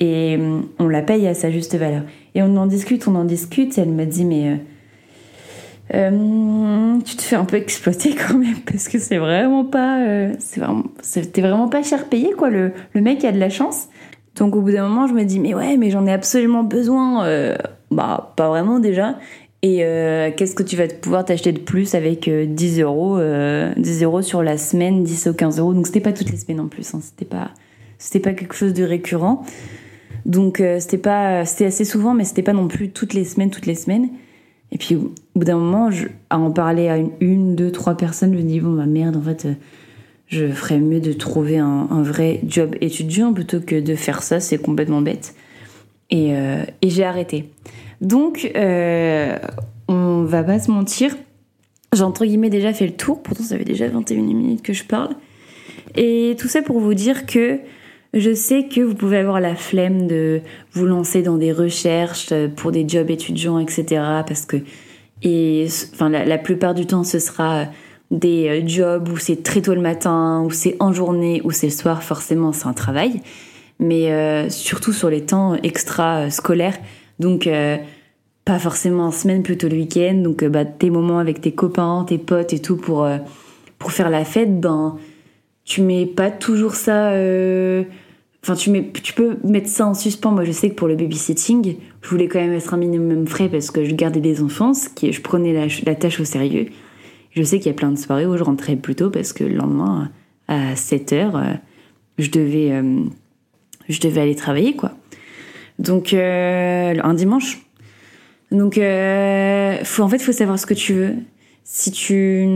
Et 0.00 0.38
on 0.78 0.88
la 0.88 1.02
paye 1.02 1.26
à 1.26 1.34
sa 1.34 1.50
juste 1.50 1.76
valeur. 1.76 2.02
Et 2.34 2.42
on 2.42 2.56
en 2.56 2.66
discute 2.66 3.06
on 3.08 3.14
en 3.14 3.24
discute 3.24 3.76
et 3.76 3.82
elle 3.82 3.92
me 3.92 4.06
dit 4.06 4.24
mais 4.24 4.58
euh, 5.92 6.98
tu 7.04 7.16
te 7.16 7.22
fais 7.22 7.36
un 7.36 7.44
peu 7.44 7.56
exploiter 7.56 8.14
quand 8.28 8.38
même 8.38 8.60
parce 8.64 8.88
que 8.88 8.98
c'est 8.98 9.18
vraiment 9.18 9.64
pas 9.64 10.00
euh, 10.00 10.32
c'est 10.38 10.60
vraiment 10.60 10.84
c'était 11.02 11.42
vraiment 11.42 11.68
pas 11.68 11.82
cher 11.82 12.06
payé 12.08 12.30
quoi. 12.36 12.50
Le, 12.50 12.72
le 12.92 13.00
mec 13.00 13.24
a 13.24 13.32
de 13.32 13.38
la 13.38 13.50
chance. 13.50 13.88
Donc 14.36 14.56
au 14.56 14.62
bout 14.62 14.72
d'un 14.72 14.88
moment 14.88 15.06
je 15.06 15.12
me 15.12 15.24
dis 15.24 15.38
mais 15.38 15.54
ouais 15.54 15.76
mais 15.76 15.90
j'en 15.90 16.06
ai 16.06 16.12
absolument 16.12 16.64
besoin 16.64 17.24
euh, 17.26 17.56
bah 17.90 18.32
pas 18.36 18.48
vraiment 18.48 18.78
déjà. 18.78 19.18
Et 19.66 19.78
qu'est-ce 20.36 20.54
que 20.54 20.62
tu 20.62 20.76
vas 20.76 20.86
pouvoir 20.88 21.24
t'acheter 21.24 21.50
de 21.50 21.58
plus 21.58 21.94
avec 21.94 22.28
10 22.28 22.82
euros 22.82 23.18
10 23.78 24.02
euros 24.02 24.20
sur 24.20 24.42
la 24.42 24.58
semaine 24.58 25.04
10 25.04 25.28
ou 25.28 25.32
15 25.32 25.58
euros? 25.58 25.72
Donc 25.72 25.86
c'était 25.86 26.00
pas 26.00 26.12
toutes 26.12 26.30
les 26.30 26.36
semaines 26.36 26.60
en 26.60 26.68
plus 26.68 26.94
hein, 26.94 27.00
c'était 27.02 27.24
pas 27.24 27.50
c'était 27.96 28.20
pas 28.20 28.34
quelque 28.34 28.54
chose 28.54 28.74
de 28.74 28.84
récurrent. 28.84 29.42
Donc 30.26 30.62
c'était 30.80 30.98
pas 30.98 31.46
c'était 31.46 31.64
assez 31.64 31.86
souvent 31.86 32.12
mais 32.12 32.24
c'était 32.24 32.42
pas 32.42 32.52
non 32.52 32.68
plus 32.68 32.90
toutes 32.90 33.14
les 33.14 33.24
semaines 33.24 33.48
toutes 33.48 33.64
les 33.64 33.74
semaines 33.74 34.10
et 34.74 34.78
puis 34.78 34.96
au 34.96 35.12
bout 35.34 35.44
d'un 35.44 35.56
moment, 35.56 35.88
à 36.30 36.38
en 36.38 36.50
parler 36.50 36.88
à 36.88 36.98
une, 37.20 37.56
deux, 37.56 37.70
trois 37.72 37.96
personnes, 37.96 38.32
je 38.32 38.38
me 38.38 38.42
dis 38.42 38.60
bon, 38.60 38.74
bah, 38.74 38.86
merde, 38.86 39.16
en 39.16 39.22
fait, 39.22 39.46
euh, 39.46 39.54
je 40.26 40.48
ferais 40.48 40.78
mieux 40.78 41.00
de 41.00 41.12
trouver 41.12 41.58
un, 41.58 42.02
vrai 42.02 42.40
job 42.46 42.74
étudiant 42.80 43.32
plutôt 43.32 43.60
que 43.60 43.80
de 43.80 43.94
faire 43.94 44.22
ça, 44.22 44.40
c'est 44.40 44.58
complètement 44.58 45.00
bête. 45.00 45.34
Et, 46.10 46.32
et 46.32 46.90
j'ai 46.90 47.04
arrêté. 47.04 47.50
Donc, 48.00 48.50
on 49.88 50.22
va 50.24 50.42
pas 50.42 50.58
se 50.58 50.70
mentir, 50.70 51.14
j'ai 51.94 52.02
entre 52.02 52.24
guillemets 52.24 52.50
déjà 52.50 52.72
fait 52.72 52.86
le 52.86 52.92
tour, 52.92 53.22
pourtant 53.22 53.44
ça 53.44 53.56
fait 53.56 53.64
déjà 53.64 53.88
21 53.88 54.22
minutes 54.22 54.62
que 54.62 54.72
je 54.72 54.84
parle. 54.84 55.14
Et 55.94 56.36
tout 56.38 56.48
ça 56.48 56.62
pour 56.62 56.80
vous 56.80 56.94
dire 56.94 57.26
que 57.26 57.60
je 58.14 58.32
sais 58.32 58.68
que 58.68 58.80
vous 58.80 58.94
pouvez 58.94 59.18
avoir 59.18 59.40
la 59.40 59.56
flemme 59.56 60.06
de 60.06 60.40
vous 60.72 60.86
lancer 60.86 61.22
dans 61.22 61.36
des 61.36 61.52
recherches 61.52 62.32
pour 62.54 62.70
des 62.70 62.88
jobs 62.88 63.10
étudiants, 63.10 63.58
etc. 63.58 63.84
Parce 64.26 64.46
que, 64.46 64.58
et, 65.22 65.66
enfin, 65.92 66.08
la, 66.08 66.38
plupart 66.38 66.74
du 66.74 66.86
temps, 66.86 67.02
ce 67.02 67.18
sera 67.18 67.64
des 68.12 68.48
euh, 68.48 68.68
jobs 68.68 69.08
où 69.08 69.16
c'est 69.16 69.42
très 69.42 69.62
tôt 69.62 69.74
le 69.74 69.80
matin, 69.80 70.44
où 70.46 70.50
c'est 70.50 70.76
en 70.78 70.92
journée, 70.92 71.40
où 71.42 71.50
c'est 71.50 71.66
le 71.66 71.72
soir, 71.72 72.04
forcément, 72.04 72.52
c'est 72.52 72.66
un 72.66 72.72
travail. 72.72 73.20
Mais 73.80 74.12
euh, 74.12 74.48
surtout 74.48 74.92
sur 74.92 75.10
les 75.10 75.22
temps 75.22 75.56
extra-scolaires. 75.64 76.78
Donc, 77.18 77.48
euh, 77.48 77.76
pas 78.44 78.60
forcément 78.60 79.06
en 79.06 79.10
semaine, 79.10 79.42
plutôt 79.42 79.68
le 79.68 79.74
week-end. 79.74 80.14
Donc, 80.22 80.44
bah, 80.44 80.64
tes 80.64 80.90
moments 80.90 81.18
avec 81.18 81.40
tes 81.40 81.52
copains, 81.52 82.04
tes 82.06 82.18
potes 82.18 82.52
et 82.52 82.60
tout 82.60 82.76
pour, 82.76 83.08
pour 83.80 83.90
faire 83.90 84.10
la 84.10 84.24
fête, 84.24 84.60
ben, 84.60 84.98
tu 85.64 85.80
mets 85.80 86.06
pas 86.06 86.30
toujours 86.30 86.74
ça 86.74 87.10
Enfin, 88.46 88.56
tu, 88.56 89.14
peux 89.14 89.38
mettre 89.42 89.68
ça 89.68 89.86
en 89.86 89.94
suspens. 89.94 90.30
Moi, 90.30 90.44
je 90.44 90.52
sais 90.52 90.68
que 90.68 90.74
pour 90.74 90.86
le 90.86 90.96
babysitting, 90.96 91.76
je 92.02 92.08
voulais 92.10 92.28
quand 92.28 92.40
même 92.40 92.52
être 92.52 92.74
un 92.74 92.76
minimum 92.76 93.26
frais 93.26 93.48
parce 93.48 93.70
que 93.70 93.86
je 93.86 93.94
gardais 93.94 94.20
des 94.20 94.42
enfants, 94.42 94.72
je 94.74 95.20
prenais 95.22 95.54
la, 95.86 95.94
tâche 95.94 96.20
au 96.20 96.26
sérieux. 96.26 96.66
Je 97.30 97.42
sais 97.42 97.56
qu'il 97.56 97.68
y 97.68 97.70
a 97.70 97.74
plein 97.74 97.90
de 97.90 97.96
soirées 97.96 98.26
où 98.26 98.36
je 98.36 98.42
rentrais 98.42 98.76
plus 98.76 98.96
tôt 98.96 99.08
parce 99.08 99.32
que 99.32 99.44
le 99.44 99.54
lendemain, 99.54 100.10
à 100.48 100.76
7 100.76 101.12
heures, 101.14 101.36
euh, 101.36 101.54
je 102.18 102.30
devais, 102.30 102.70
euh, 102.72 104.20
aller 104.20 104.34
travailler, 104.34 104.76
quoi. 104.76 104.92
Donc, 105.78 106.12
euh, 106.12 106.94
un 107.02 107.14
dimanche. 107.14 107.62
Donc, 108.50 108.74
faut, 108.74 110.02
en 110.02 110.08
fait, 110.10 110.16
il 110.16 110.22
faut 110.22 110.32
savoir 110.32 110.58
ce 110.58 110.66
que 110.66 110.74
tu 110.74 110.92
veux. 110.92 111.14
Si 111.64 111.90
tu 111.92 112.46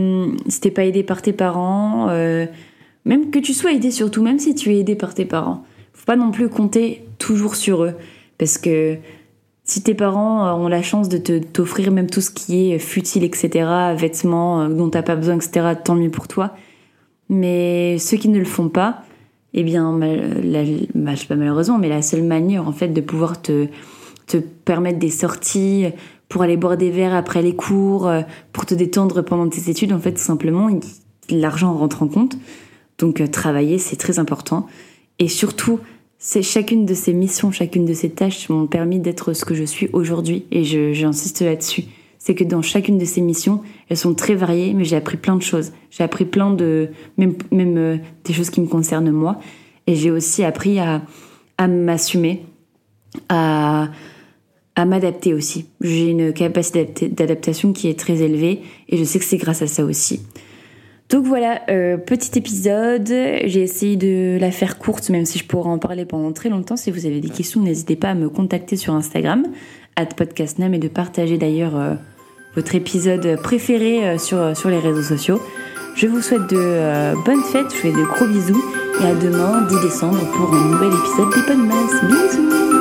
si 0.47 0.69
pas 0.69 0.85
aidé 0.85 1.01
par 1.01 1.23
tes 1.23 1.33
parents, 1.33 2.09
même 3.05 3.31
que 3.31 3.39
tu 3.39 3.55
sois 3.55 3.73
aidé 3.73 3.89
surtout, 3.89 4.21
même 4.21 4.37
si 4.37 4.53
tu 4.53 4.71
es 4.75 4.81
aidé 4.81 4.93
par 4.93 5.15
tes 5.15 5.25
parents, 5.25 5.65
pas 6.09 6.15
non 6.15 6.31
plus 6.31 6.49
compter 6.49 7.05
toujours 7.19 7.55
sur 7.55 7.83
eux. 7.83 7.93
Parce 8.39 8.57
que 8.57 8.97
si 9.63 9.83
tes 9.83 9.93
parents 9.93 10.47
euh, 10.47 10.53
ont 10.53 10.67
la 10.67 10.81
chance 10.81 11.07
de 11.07 11.37
t'offrir 11.37 11.91
même 11.91 12.09
tout 12.09 12.19
ce 12.19 12.31
qui 12.31 12.71
est 12.71 12.79
futile, 12.79 13.23
etc., 13.23 13.93
vêtements 13.95 14.61
euh, 14.61 14.69
dont 14.69 14.89
t'as 14.89 15.03
pas 15.03 15.15
besoin, 15.15 15.35
etc., 15.35 15.75
tant 15.83 15.93
mieux 15.93 16.09
pour 16.09 16.27
toi. 16.27 16.55
Mais 17.29 17.99
ceux 17.99 18.17
qui 18.17 18.27
ne 18.27 18.39
le 18.39 18.45
font 18.45 18.69
pas, 18.69 19.03
eh 19.53 19.61
bien, 19.61 19.99
la, 19.99 20.63
bah, 20.95 21.13
je 21.13 21.19
sais 21.19 21.27
pas 21.27 21.35
malheureusement, 21.35 21.77
mais 21.77 21.89
la 21.89 22.01
seule 22.01 22.23
manière 22.23 22.67
en 22.67 22.71
fait 22.71 22.87
de 22.87 23.01
pouvoir 23.01 23.39
te, 23.39 23.67
te 24.25 24.37
permettre 24.37 24.97
des 24.97 25.11
sorties 25.11 25.85
pour 26.27 26.41
aller 26.41 26.57
boire 26.57 26.75
des 26.75 26.89
verres 26.89 27.13
après 27.13 27.43
les 27.43 27.55
cours, 27.55 28.07
euh, 28.07 28.21
pour 28.51 28.65
te 28.65 28.73
détendre 28.73 29.21
pendant 29.21 29.47
tes 29.47 29.69
études, 29.69 29.93
en 29.93 29.99
fait, 29.99 30.13
tout 30.13 30.23
simplement, 30.23 30.71
l'argent 31.29 31.71
rentre 31.71 32.01
en 32.01 32.07
compte. 32.07 32.35
Donc, 32.97 33.21
travailler, 33.29 33.77
c'est 33.77 33.95
très 33.95 34.17
important. 34.17 34.65
Et 35.19 35.27
surtout, 35.27 35.79
c'est 36.21 36.43
chacune 36.43 36.85
de 36.85 36.93
ces 36.93 37.13
missions, 37.13 37.49
chacune 37.49 37.85
de 37.85 37.93
ces 37.93 38.09
tâches 38.09 38.49
m'ont 38.49 38.67
permis 38.67 38.99
d'être 38.99 39.31
ce 39.31 39.45
que 39.45 39.55
je 39.55 39.63
suis 39.63 39.87
aujourd'hui. 39.93 40.43
Et 40.51 40.65
j'insiste 40.93 41.41
là-dessus. 41.41 41.85
C'est 42.17 42.35
que 42.35 42.43
dans 42.43 42.61
chacune 42.61 42.97
de 42.97 43.05
ces 43.05 43.21
missions, 43.21 43.61
elles 43.87 43.95
sont 43.95 44.13
très 44.13 44.35
variées, 44.35 44.73
mais 44.73 44.83
j'ai 44.83 44.97
appris 44.97 45.15
plein 45.15 45.37
de 45.37 45.41
choses. 45.41 45.71
J'ai 45.89 46.03
appris 46.03 46.25
plein 46.25 46.51
de, 46.51 46.89
même, 47.17 47.35
même 47.51 47.77
euh, 47.77 47.97
des 48.25 48.33
choses 48.33 48.49
qui 48.49 48.59
me 48.59 48.67
concernent 48.67 49.09
moi. 49.09 49.39
Et 49.87 49.95
j'ai 49.95 50.11
aussi 50.11 50.43
appris 50.43 50.79
à, 50.79 51.01
à 51.57 51.69
m'assumer, 51.69 52.43
à, 53.29 53.87
à 54.75 54.85
m'adapter 54.85 55.33
aussi. 55.33 55.67
J'ai 55.79 56.09
une 56.09 56.33
capacité 56.33 57.07
d'adaptation 57.07 57.71
qui 57.71 57.87
est 57.87 57.97
très 57.97 58.21
élevée 58.21 58.61
et 58.89 58.97
je 58.97 59.05
sais 59.05 59.19
que 59.19 59.25
c'est 59.25 59.37
grâce 59.37 59.61
à 59.61 59.67
ça 59.67 59.85
aussi. 59.85 60.21
Donc 61.09 61.25
voilà, 61.25 61.61
euh, 61.69 61.97
petit 61.97 62.37
épisode. 62.37 63.07
J'ai 63.07 63.61
essayé 63.61 63.95
de 63.95 64.37
la 64.39 64.51
faire 64.51 64.77
courte, 64.77 65.09
même 65.09 65.25
si 65.25 65.39
je 65.39 65.45
pourrais 65.45 65.71
en 65.71 65.79
parler 65.79 66.05
pendant 66.05 66.31
très 66.31 66.49
longtemps. 66.49 66.77
Si 66.77 66.91
vous 66.91 67.07
avez 67.07 67.19
des 67.19 67.29
questions, 67.29 67.61
n'hésitez 67.61 67.95
pas 67.95 68.09
à 68.09 68.13
me 68.13 68.29
contacter 68.29 68.75
sur 68.75 68.93
Instagram, 68.93 69.43
podcastnam, 70.15 70.73
et 70.73 70.79
de 70.79 70.87
partager 70.87 71.37
d'ailleurs 71.37 71.75
euh, 71.75 71.95
votre 72.55 72.75
épisode 72.75 73.41
préféré 73.41 74.07
euh, 74.07 74.17
sur, 74.19 74.55
sur 74.55 74.69
les 74.69 74.79
réseaux 74.79 75.01
sociaux. 75.01 75.41
Je 75.95 76.05
vous 76.05 76.21
souhaite 76.21 76.47
de 76.49 77.13
bonnes 77.25 77.43
fêtes, 77.43 77.71
je 77.71 77.75
vous 77.75 77.81
fais 77.81 77.91
de 77.91 78.05
gros 78.05 78.27
bisous, 78.27 78.63
et 79.01 79.05
à 79.05 79.15
demain, 79.15 79.63
10 79.67 79.81
décembre, 79.81 80.19
pour 80.31 80.53
un 80.53 80.69
nouvel 80.69 80.91
épisode 80.93 81.33
des 81.33 81.41
Podmas. 81.45 82.07
Bisous 82.07 82.78